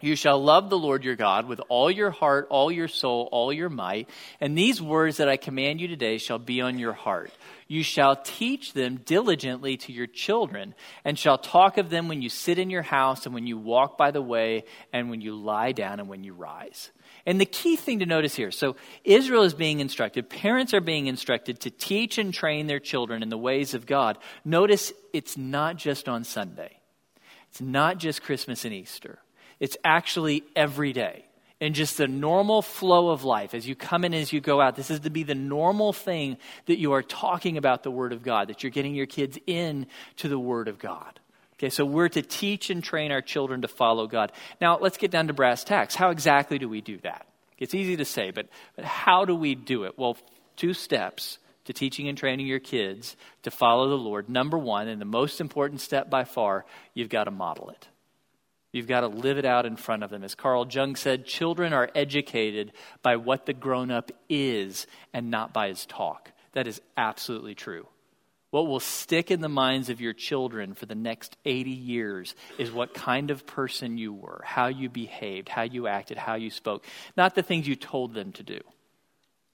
[0.00, 3.52] You shall love the Lord your God with all your heart, all your soul, all
[3.52, 4.08] your might.
[4.40, 7.32] And these words that I command you today shall be on your heart.
[7.66, 12.28] You shall teach them diligently to your children, and shall talk of them when you
[12.28, 15.72] sit in your house, and when you walk by the way, and when you lie
[15.72, 16.92] down, and when you rise.
[17.26, 21.08] And the key thing to notice here so Israel is being instructed, parents are being
[21.08, 24.16] instructed to teach and train their children in the ways of God.
[24.44, 26.78] Notice it's not just on Sunday,
[27.50, 29.18] it's not just Christmas and Easter.
[29.60, 31.24] It's actually every day.
[31.60, 34.76] And just the normal flow of life as you come in as you go out.
[34.76, 38.22] This is to be the normal thing that you are talking about the Word of
[38.22, 41.18] God, that you're getting your kids in to the Word of God.
[41.54, 44.30] Okay, so we're to teach and train our children to follow God.
[44.60, 45.96] Now, let's get down to brass tacks.
[45.96, 47.26] How exactly do we do that?
[47.58, 49.98] It's easy to say, but, but how do we do it?
[49.98, 50.16] Well,
[50.54, 54.28] two steps to teaching and training your kids to follow the Lord.
[54.28, 57.88] Number one, and the most important step by far, you've got to model it.
[58.72, 60.22] You've got to live it out in front of them.
[60.22, 65.54] As Carl Jung said, children are educated by what the grown up is and not
[65.54, 66.32] by his talk.
[66.52, 67.86] That is absolutely true.
[68.50, 72.72] What will stick in the minds of your children for the next 80 years is
[72.72, 76.84] what kind of person you were, how you behaved, how you acted, how you spoke,
[77.16, 78.60] not the things you told them to do.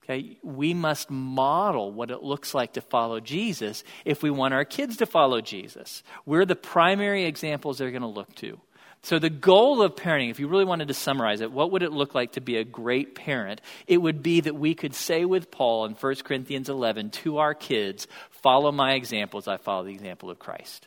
[0.05, 4.65] Okay, we must model what it looks like to follow Jesus if we want our
[4.65, 6.03] kids to follow Jesus.
[6.27, 8.61] We're the primary examples they're going to look to.
[9.05, 11.93] So, the goal of parenting, if you really wanted to summarize it, what would it
[11.93, 13.61] look like to be a great parent?
[13.87, 17.53] It would be that we could say with Paul in 1 Corinthians 11 to our
[17.53, 20.87] kids, Follow my example as I follow the example of Christ.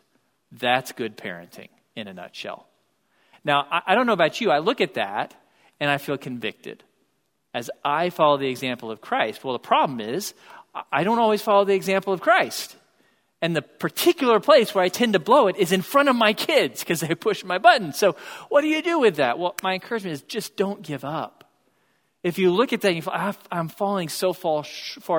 [0.52, 2.68] That's good parenting in a nutshell.
[3.44, 5.36] Now, I, I don't know about you, I look at that
[5.80, 6.84] and I feel convicted
[7.54, 9.44] as I follow the example of Christ.
[9.44, 10.34] Well, the problem is,
[10.92, 12.76] I don't always follow the example of Christ.
[13.42, 16.34] And the particular place where I tend to blow it is in front of my
[16.34, 17.94] kids because they push my button.
[17.94, 18.16] So,
[18.50, 19.38] what do you do with that?
[19.38, 21.44] Well, my encouragement is just don't give up.
[22.24, 24.64] If you look at that and you I'm falling so far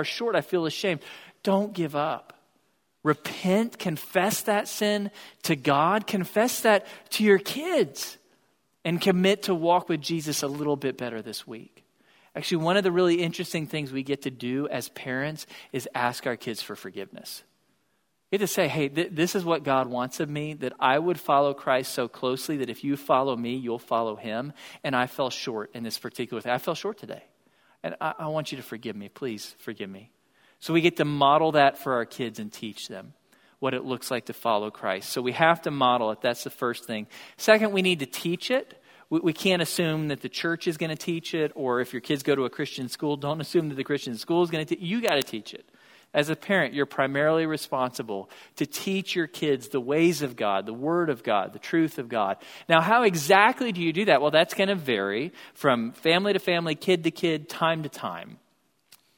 [0.04, 1.00] short, I feel ashamed.
[1.42, 2.34] Don't give up.
[3.04, 5.10] Repent, confess that sin
[5.44, 8.18] to God, confess that to your kids,
[8.84, 11.84] and commit to walk with Jesus a little bit better this week.
[12.34, 16.26] Actually, one of the really interesting things we get to do as parents is ask
[16.26, 17.44] our kids for forgiveness.
[18.30, 20.98] You get to say, hey, th- this is what God wants of me, that I
[20.98, 24.52] would follow Christ so closely that if you follow me, you'll follow him.
[24.84, 26.52] And I fell short in this particular thing.
[26.52, 27.22] I fell short today.
[27.82, 29.08] And I, I want you to forgive me.
[29.08, 30.10] Please forgive me.
[30.60, 33.14] So we get to model that for our kids and teach them
[33.60, 35.10] what it looks like to follow Christ.
[35.10, 36.20] So we have to model it.
[36.20, 37.06] That's the first thing.
[37.38, 38.80] Second, we need to teach it.
[39.10, 42.00] We, we can't assume that the church is going to teach it, or if your
[42.00, 44.74] kids go to a Christian school, don't assume that the Christian school is going to
[44.74, 45.68] teach You got to teach it.
[46.14, 50.72] As a parent, you're primarily responsible to teach your kids the ways of God, the
[50.72, 52.38] Word of God, the truth of God.
[52.68, 54.22] Now, how exactly do you do that?
[54.22, 58.38] Well, that's going to vary from family to family, kid to kid, time to time.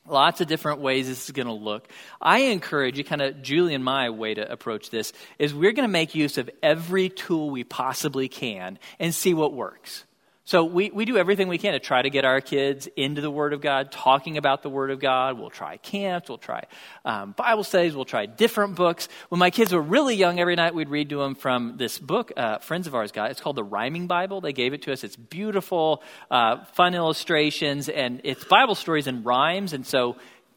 [0.09, 1.89] Lots of different ways this is going to look.
[2.21, 5.87] I encourage you, kind of Julie and my way to approach this is we're going
[5.87, 10.05] to make use of every tool we possibly can and see what works.
[10.51, 13.31] So we, we do everything we can to try to get our kids into the
[13.31, 15.39] Word of God, talking about the Word of God.
[15.39, 16.65] We'll try camps, we'll try
[17.05, 19.09] um, Bible studies, we'll try different books.
[19.29, 22.33] When my kids were really young, every night we'd read to them from this book
[22.37, 23.31] uh, friends of ours got.
[23.31, 24.41] It's called the Rhyming Bible.
[24.41, 25.05] They gave it to us.
[25.05, 29.73] It's beautiful, uh, fun illustrations, and it's Bible stories and rhymes.
[29.73, 30.17] And so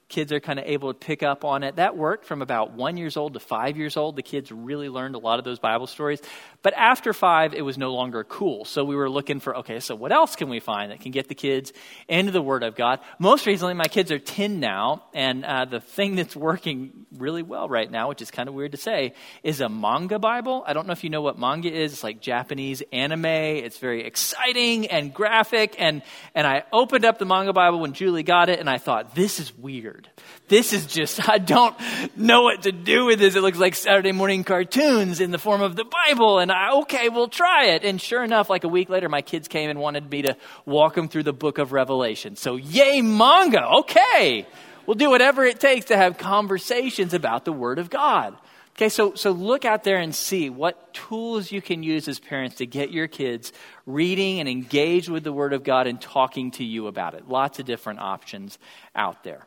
[0.09, 1.77] kids are kind of able to pick up on it.
[1.77, 4.15] That worked from about one years old to five years old.
[4.15, 6.21] The kids really learned a lot of those Bible stories.
[6.63, 8.63] But after five, it was no longer cool.
[8.63, 11.27] So we were looking for, okay, so what else can we find that can get
[11.27, 11.73] the kids
[12.07, 13.01] into the Word of God?
[13.19, 17.67] Most recently, my kids are 10 now, and uh, the thing that's working really well
[17.67, 20.63] right now, which is kind of weird to say, is a manga Bible.
[20.65, 21.91] I don't know if you know what manga is.
[21.91, 23.25] It's like Japanese anime.
[23.25, 25.75] It's very exciting and graphic.
[25.79, 26.01] And,
[26.33, 29.41] and I opened up the manga Bible when Julie got it, and I thought, this
[29.41, 30.07] is weird.
[30.47, 31.75] This is just, I don't
[32.15, 33.35] know what to do with this.
[33.35, 36.39] It looks like Saturday morning cartoons in the form of the Bible.
[36.39, 37.83] And I, okay, we'll try it.
[37.83, 40.95] And sure enough, like a week later, my kids came and wanted me to walk
[40.95, 42.35] them through the book of Revelation.
[42.35, 43.67] So, yay, manga.
[43.79, 44.45] Okay.
[44.85, 48.35] We'll do whatever it takes to have conversations about the Word of God.
[48.75, 52.55] Okay, so, so look out there and see what tools you can use as parents
[52.57, 53.53] to get your kids
[53.85, 57.29] reading and engaged with the Word of God and talking to you about it.
[57.29, 58.57] Lots of different options
[58.95, 59.45] out there.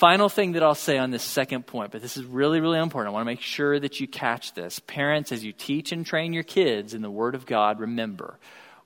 [0.00, 3.12] Final thing that I'll say on this second point, but this is really, really important.
[3.12, 4.78] I want to make sure that you catch this.
[4.78, 8.38] Parents, as you teach and train your kids in the Word of God, remember,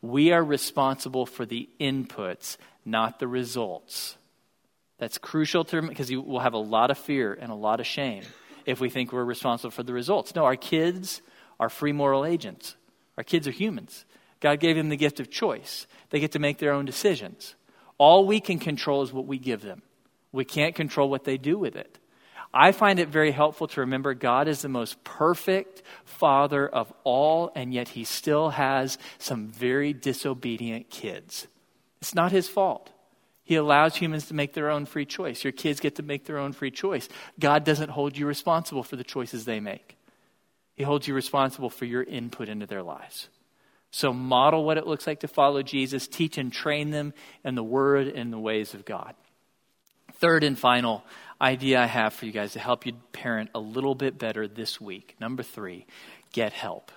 [0.02, 4.16] we are responsible for the inputs, not the results.
[4.98, 7.86] That's crucial to because you will have a lot of fear and a lot of
[7.86, 8.24] shame
[8.66, 10.34] if we think we're responsible for the results.
[10.34, 11.22] No, our kids
[11.60, 12.74] are free moral agents.
[13.16, 14.04] Our kids are humans.
[14.40, 15.86] God gave them the gift of choice.
[16.10, 17.54] They get to make their own decisions.
[17.98, 19.82] All we can control is what we give them.
[20.34, 21.98] We can't control what they do with it.
[22.52, 27.52] I find it very helpful to remember God is the most perfect father of all,
[27.54, 31.46] and yet he still has some very disobedient kids.
[32.00, 32.90] It's not his fault.
[33.44, 35.44] He allows humans to make their own free choice.
[35.44, 37.08] Your kids get to make their own free choice.
[37.38, 39.96] God doesn't hold you responsible for the choices they make,
[40.74, 43.28] He holds you responsible for your input into their lives.
[43.92, 47.14] So, model what it looks like to follow Jesus, teach and train them
[47.44, 49.14] in the Word and the ways of God.
[50.12, 51.04] Third and final
[51.40, 54.80] idea I have for you guys to help you parent a little bit better this
[54.80, 55.16] week.
[55.20, 55.86] Number three,
[56.32, 56.92] get help.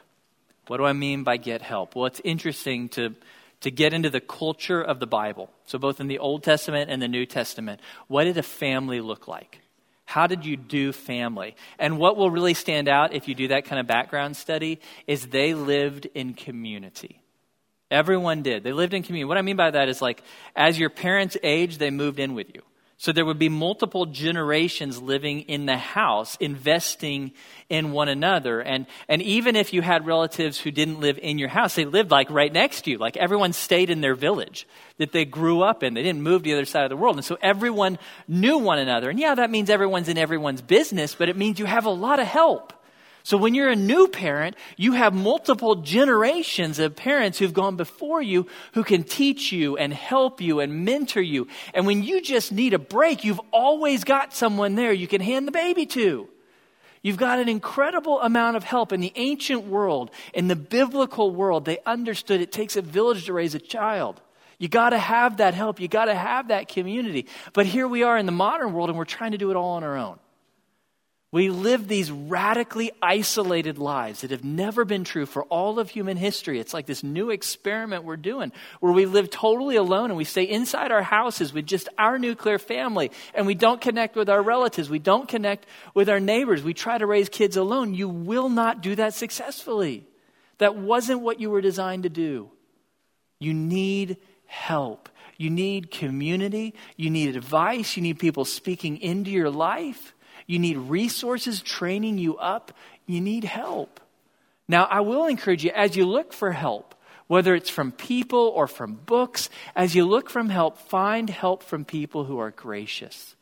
[0.68, 1.96] What do I mean by get help?
[1.96, 3.16] Well, it's interesting to,
[3.62, 5.50] to get into the culture of the Bible.
[5.66, 9.28] So, both in the Old Testament and the New Testament, what did a family look
[9.28, 9.62] like?
[10.06, 11.56] How did you do family?
[11.78, 15.28] And what will really stand out if you do that kind of background study is
[15.28, 17.22] they lived in community.
[17.92, 18.64] Everyone did.
[18.64, 19.28] They lived in community.
[19.28, 20.24] What I mean by that is like,
[20.56, 22.62] as your parents aged, they moved in with you.
[23.00, 27.32] So there would be multiple generations living in the house, investing
[27.70, 28.60] in one another.
[28.60, 32.10] And, and even if you had relatives who didn't live in your house, they lived
[32.10, 32.98] like right next to you.
[32.98, 34.68] Like everyone stayed in their village
[34.98, 35.94] that they grew up in.
[35.94, 37.18] They didn't move to the other side of the world.
[37.18, 39.12] And so everyone knew one another.
[39.12, 42.20] And yeah, that means everyone's in everyone's business, but it means you have a lot
[42.20, 42.74] of help.
[43.28, 48.22] So when you're a new parent, you have multiple generations of parents who've gone before
[48.22, 51.50] you who can teach you and help you and mentor you.
[51.74, 55.46] And when you just need a break, you've always got someone there you can hand
[55.46, 56.30] the baby to.
[57.02, 58.94] You've got an incredible amount of help.
[58.94, 63.34] In the ancient world, in the biblical world, they understood it takes a village to
[63.34, 64.22] raise a child.
[64.58, 65.82] You got to have that help.
[65.82, 67.28] You got to have that community.
[67.52, 69.72] But here we are in the modern world and we're trying to do it all
[69.72, 70.18] on our own.
[71.30, 76.16] We live these radically isolated lives that have never been true for all of human
[76.16, 76.58] history.
[76.58, 80.44] It's like this new experiment we're doing where we live totally alone and we stay
[80.44, 84.90] inside our houses with just our nuclear family and we don't connect with our relatives.
[84.90, 86.64] We don't connect with our neighbors.
[86.64, 87.94] We try to raise kids alone.
[87.94, 90.06] You will not do that successfully.
[90.60, 92.52] That wasn't what you were designed to do.
[93.38, 94.16] You need
[94.46, 95.10] help.
[95.36, 96.74] You need community.
[96.96, 97.98] You need advice.
[97.98, 100.16] You need people speaking into your life.
[100.48, 102.72] You need resources training you up.
[103.06, 104.00] You need help.
[104.68, 106.96] Now, I will encourage you as you look for help,
[107.28, 111.86] whether it's from people or from books, as you look for help, find help from
[111.86, 113.36] people who are gracious.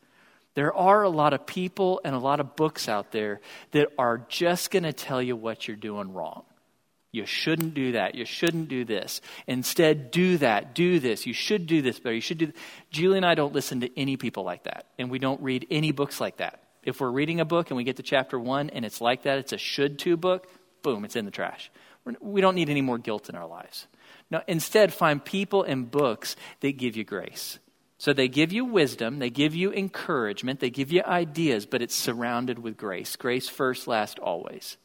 [0.55, 3.41] There are a lot of people and a lot of books out there
[3.71, 6.43] that are just going to tell you what you're doing wrong.
[7.11, 8.15] You shouldn't do that.
[8.15, 9.21] You shouldn't do this.
[9.47, 10.75] Instead, do that.
[10.75, 11.25] Do this.
[11.25, 12.15] You should do this better.
[12.15, 12.51] You should do.
[12.89, 15.91] Julie and I don't listen to any people like that, and we don't read any
[15.91, 16.64] books like that.
[16.85, 19.39] If we're reading a book and we get to chapter one and it's like that,
[19.39, 20.47] it's a should to book,
[20.83, 21.71] boom, it's in the trash.
[22.21, 23.87] We don't need any more guilt in our lives.
[24.29, 27.59] Now, instead, find people and books that give you grace.
[27.97, 31.95] So they give you wisdom, they give you encouragement, they give you ideas, but it's
[31.95, 33.15] surrounded with grace.
[33.15, 34.77] Grace first, last, always.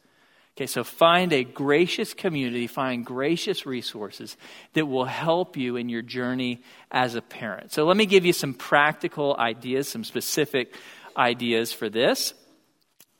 [0.57, 4.37] Okay, so find a gracious community, find gracious resources
[4.73, 7.71] that will help you in your journey as a parent.
[7.71, 10.75] So let me give you some practical ideas, some specific
[11.15, 12.33] ideas for this.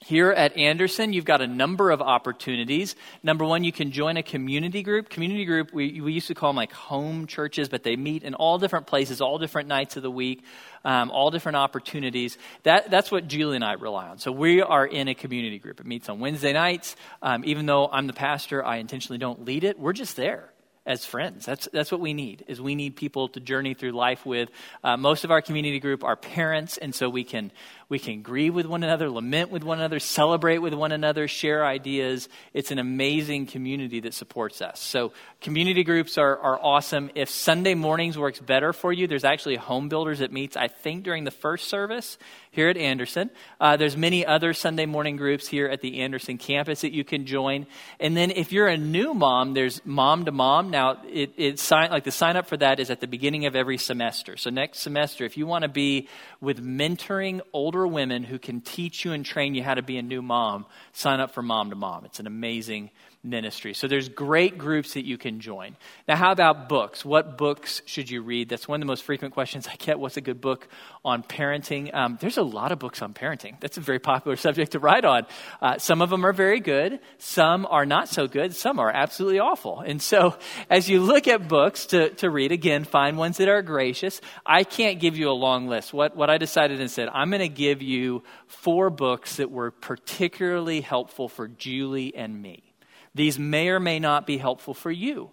[0.04, 2.96] Here at Anderson, you've got a number of opportunities.
[3.22, 5.10] Number one, you can join a community group.
[5.10, 8.34] Community group, we, we used to call them like home churches, but they meet in
[8.34, 10.44] all different places, all different nights of the week,
[10.84, 12.40] um, all different opportunities.
[12.64, 14.18] That, that's what Julie and I rely on.
[14.18, 15.80] So we are in a community group.
[15.80, 16.96] It meets on Wednesday nights.
[17.22, 19.78] Um, even though I'm the pastor, I intentionally don't lead it.
[19.78, 20.52] We're just there
[20.84, 21.46] as friends.
[21.46, 24.50] That's, that's what we need, is we need people to journey through life with.
[24.84, 27.52] Uh, most of our community group are parents, and so we can,
[27.92, 31.66] we can grieve with one another, lament with one another, celebrate with one another, share
[31.66, 32.30] ideas.
[32.54, 34.80] It's an amazing community that supports us.
[34.80, 35.12] So
[35.42, 37.12] community groups are, are awesome.
[37.16, 41.04] If Sunday mornings works better for you, there's actually home builders that meets, I think,
[41.04, 42.18] during the first service
[42.52, 43.30] here at Anderson.
[43.60, 47.26] Uh, there's many other Sunday morning groups here at the Anderson campus that you can
[47.26, 47.66] join.
[48.00, 50.70] And then if you're a new mom, there's Mom to Mom.
[50.70, 53.56] Now, it, it sign, like the sign up for that is at the beginning of
[53.56, 54.38] every semester.
[54.38, 56.08] So next semester, if you want to be
[56.40, 60.02] with mentoring older women who can teach you and train you how to be a
[60.02, 62.06] new mom, sign up for Mom to Mom.
[62.06, 62.92] It's an amazing
[63.24, 63.74] ministry.
[63.74, 65.76] So there's great groups that you can join.
[66.08, 67.06] Now, how about books?
[67.06, 68.50] What books should you read?
[68.50, 70.00] That's one of the most frequent questions I get.
[70.00, 70.68] What's a good book
[71.06, 71.94] on parenting?
[71.94, 73.60] Um, there's a lot of books on parenting.
[73.60, 75.28] That's a very popular subject to write on.
[75.62, 77.00] Uh, some of them are very good.
[77.20, 78.56] Some are not so good.
[78.56, 79.82] Some are absolutely awful.
[79.82, 80.36] And so
[80.70, 84.20] as you look at books to, to read, again, find ones that are gracious.
[84.46, 85.94] I can't give you a long list.
[85.94, 90.82] What, what I decided instead, I'm going to give you four books that were particularly
[90.82, 92.71] helpful for Julie and me.
[93.14, 95.32] These may or may not be helpful for you.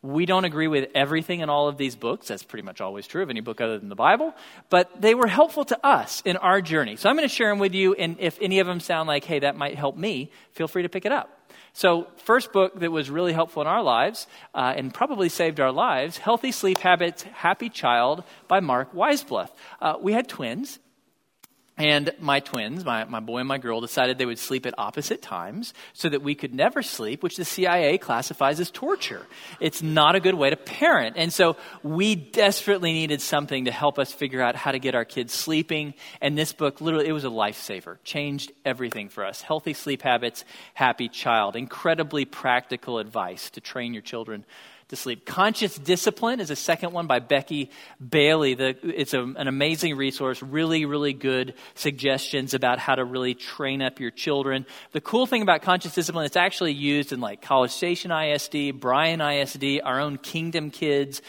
[0.00, 2.28] We don't agree with everything in all of these books.
[2.28, 4.32] That's pretty much always true of any book other than the Bible.
[4.70, 6.94] But they were helpful to us in our journey.
[6.94, 7.94] So I'm going to share them with you.
[7.94, 10.88] And if any of them sound like, hey, that might help me, feel free to
[10.88, 11.34] pick it up.
[11.72, 15.70] So, first book that was really helpful in our lives uh, and probably saved our
[15.70, 19.50] lives Healthy Sleep Habits, Happy Child by Marc Weissbluth.
[19.80, 20.78] Uh, we had twins,
[21.78, 25.22] and my twins, my, my boy and my girl, decided they would sleep at opposite
[25.22, 29.24] times so that we could never sleep, which the CIA classifies as torture.
[29.60, 31.14] It's not a good way to parent.
[31.16, 35.04] And so we desperately needed something to help us figure out how to get our
[35.04, 35.94] kids sleeping.
[36.20, 37.98] And this book, literally, it was a lifesaver.
[38.02, 39.40] Changed everything for us.
[39.40, 41.54] Healthy sleep habits, happy child.
[41.54, 44.44] Incredibly practical advice to train your children
[44.88, 45.26] to sleep.
[45.26, 47.70] Conscious Discipline is a second one by Becky
[48.06, 48.54] Bailey.
[48.54, 53.82] The, it's a, an amazing resource, really, really good suggestions about how to really train
[53.82, 54.64] up your children.
[54.92, 59.20] The cool thing about Conscious Discipline, it's actually used in like College Station ISD, Bryan
[59.20, 61.20] ISD, our own Kingdom Kids.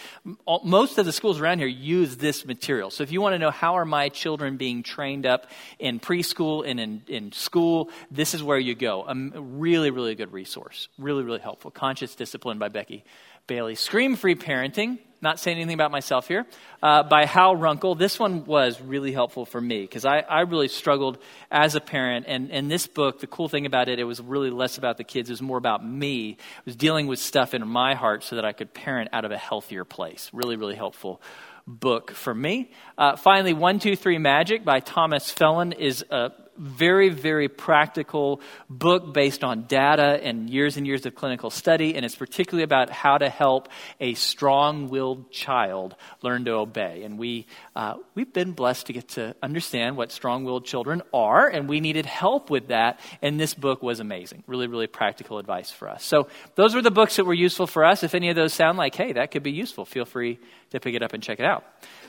[0.63, 2.89] Most of the schools around here use this material.
[2.91, 5.47] So if you want to know how are my children being trained up
[5.79, 9.05] in preschool and in, in school, this is where you go.
[9.05, 10.87] A really, really good resource.
[10.97, 11.71] Really, really helpful.
[11.71, 13.03] Conscious Discipline by Becky
[13.49, 13.73] Bailey.
[13.73, 16.45] Scream Free Parenting, not saying anything about myself here,
[16.83, 17.97] uh, by Hal Runkel.
[17.97, 21.17] This one was really helpful for me because I, I really struggled
[21.49, 22.25] as a parent.
[22.27, 25.03] And, and this book, the cool thing about it, it was really less about the
[25.03, 26.29] kids, it was more about me.
[26.29, 29.31] It was dealing with stuff in my heart so that I could parent out of
[29.31, 30.29] a healthier place.
[30.31, 31.19] Really, really helpful
[31.65, 32.71] book for me.
[32.97, 39.13] Uh, finally, One, Two, Three Magic by Thomas Phelan is a very, very practical book
[39.13, 43.17] based on data and years and years of clinical study, and it's particularly about how
[43.17, 47.03] to help a strong willed child learn to obey.
[47.03, 51.47] And we, uh, we've been blessed to get to understand what strong willed children are,
[51.47, 54.43] and we needed help with that, and this book was amazing.
[54.45, 56.03] Really, really practical advice for us.
[56.03, 58.03] So, those were the books that were useful for us.
[58.03, 60.39] If any of those sound like, hey, that could be useful, feel free
[60.71, 61.63] to pick it up and check it out.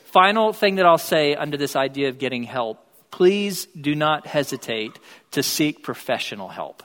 [0.07, 4.99] Final thing that I'll say under this idea of getting help please do not hesitate
[5.33, 6.83] to seek professional help.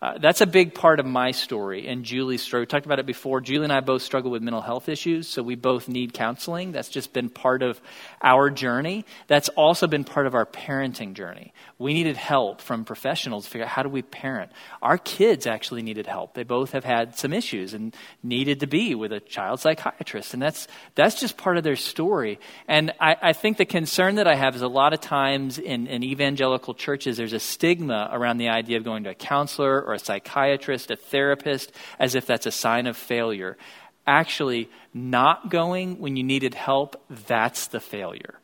[0.00, 2.62] Uh, that's a big part of my story and Julie's story.
[2.62, 3.40] We talked about it before.
[3.40, 6.70] Julie and I both struggle with mental health issues, so we both need counseling.
[6.70, 7.80] That's just been part of
[8.22, 9.04] our journey.
[9.26, 11.52] That's also been part of our parenting journey.
[11.78, 14.52] We needed help from professionals to figure out how do we parent.
[14.82, 16.34] Our kids actually needed help.
[16.34, 20.42] They both have had some issues and needed to be with a child psychiatrist, and
[20.42, 22.38] that's that's just part of their story.
[22.68, 25.86] And I, I think the concern that I have is a lot of times in,
[25.88, 29.94] in evangelical churches, there's a stigma around the idea of going to a counselor or
[29.94, 33.56] a psychiatrist, a therapist, as if that's a sign of failure.
[34.06, 38.38] Actually, not going when you needed help, that's the failure.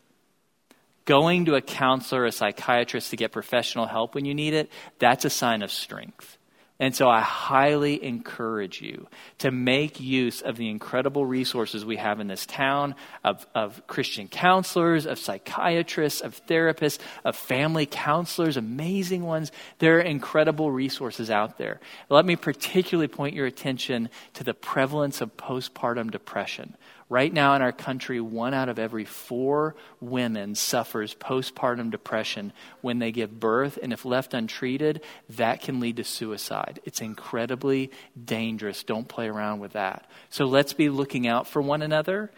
[1.05, 5.25] Going to a counselor, a psychiatrist to get professional help when you need it, that's
[5.25, 6.39] a sign of strength.
[6.81, 9.07] And so I highly encourage you
[9.39, 14.27] to make use of the incredible resources we have in this town of, of Christian
[14.27, 19.53] counselors, of psychiatrists, of therapists, of family counselors, amazing ones.
[19.79, 21.79] There are incredible resources out there.
[22.09, 26.75] Let me particularly point your attention to the prevalence of postpartum depression.
[27.11, 32.99] Right now in our country, one out of every four women suffers postpartum depression when
[32.99, 36.81] they give birth, and if left untreated, that can lead to suicide.
[36.85, 37.91] It's incredibly
[38.23, 38.83] dangerous.
[38.85, 40.09] Don't play around with that.
[40.31, 42.31] So let's be looking out for one another,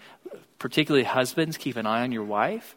[0.59, 1.57] particularly husbands.
[1.57, 2.77] Keep an eye on your wife.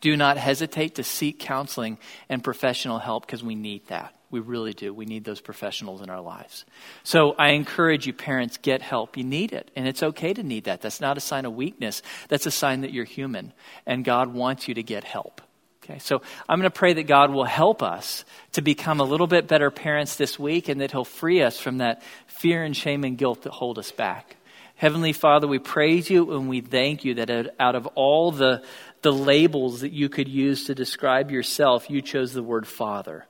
[0.00, 4.14] Do not hesitate to seek counseling and professional help because we need that.
[4.30, 4.92] We really do.
[4.92, 6.66] We need those professionals in our lives.
[7.02, 9.16] So I encourage you, parents, get help.
[9.16, 9.70] You need it.
[9.74, 10.82] And it's okay to need that.
[10.82, 12.02] That's not a sign of weakness.
[12.28, 13.54] That's a sign that you're human.
[13.86, 15.40] And God wants you to get help.
[15.82, 19.26] Okay, so I'm going to pray that God will help us to become a little
[19.26, 23.04] bit better parents this week and that He'll free us from that fear and shame
[23.04, 24.36] and guilt that hold us back.
[24.74, 28.62] Heavenly Father, we praise you and we thank you that out of all the,
[29.00, 33.26] the labels that you could use to describe yourself, you chose the word Father.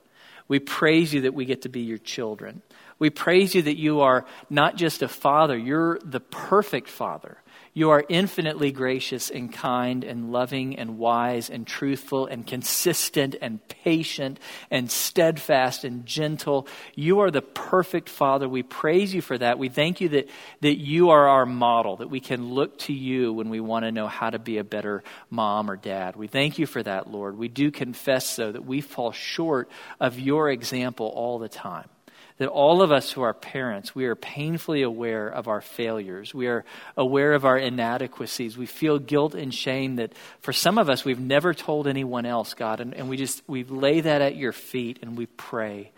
[0.49, 2.61] We praise you that we get to be your children.
[2.97, 7.37] We praise you that you are not just a father, you're the perfect father.
[7.73, 13.65] You are infinitely gracious and kind and loving and wise and truthful and consistent and
[13.67, 14.39] patient
[14.71, 16.67] and steadfast and gentle.
[16.95, 18.49] You are the perfect Father.
[18.49, 19.59] We praise you for that.
[19.59, 20.29] We thank you that,
[20.61, 23.91] that you are our model, that we can look to you when we want to
[23.91, 26.15] know how to be a better mom or dad.
[26.15, 27.37] We thank you for that, Lord.
[27.37, 31.87] We do confess, though, that we fall short of your example all the time
[32.37, 36.33] that all of us who are parents, we are painfully aware of our failures.
[36.33, 36.63] We are
[36.95, 38.57] aware of our inadequacies.
[38.57, 42.53] We feel guilt and shame that for some of us, we've never told anyone else,
[42.53, 42.79] God.
[42.79, 45.91] And, and we just, we lay that at your feet and we pray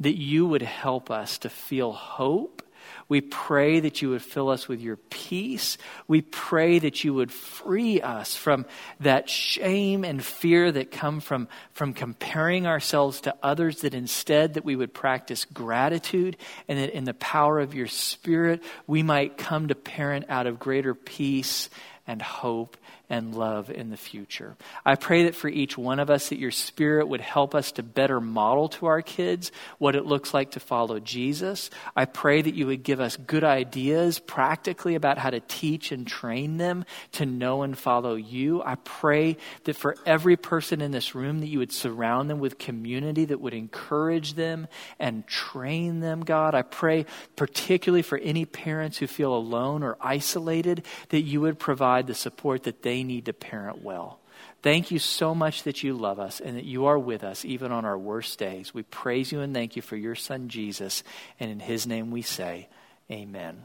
[0.00, 2.62] that you would help us to feel hope
[3.08, 5.78] We pray that you would fill us with your peace.
[6.06, 8.66] We pray that you would free us from
[9.00, 14.64] that shame and fear that come from, from comparing ourselves to others, that instead that
[14.64, 16.36] we would practice gratitude
[16.68, 20.58] and that in the power of your spirit we might come to parent out of
[20.58, 21.70] greater peace
[22.06, 22.76] and hope
[23.10, 24.56] and love in the future.
[24.84, 27.82] I pray that for each one of us, that your spirit would help us to
[27.82, 31.70] better model to our kids what it looks like to follow Jesus.
[31.96, 36.06] I pray that you would give us good ideas practically about how to teach and
[36.06, 38.62] train them to know and follow you.
[38.62, 42.58] I pray that for every person in this room, that you would surround them with
[42.58, 46.54] community that would encourage them and train them, God.
[46.54, 47.06] I pray
[47.36, 52.64] particularly for any parents who feel alone or isolated, that you would provide the support
[52.64, 54.18] that they they need to parent well.
[54.62, 57.70] Thank you so much that you love us and that you are with us even
[57.70, 58.74] on our worst days.
[58.74, 61.04] We praise you and thank you for your son Jesus.
[61.38, 62.68] And in his name we say,
[63.10, 63.64] Amen.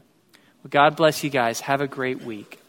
[0.62, 1.60] Well, God bless you guys.
[1.60, 2.60] Have a great week.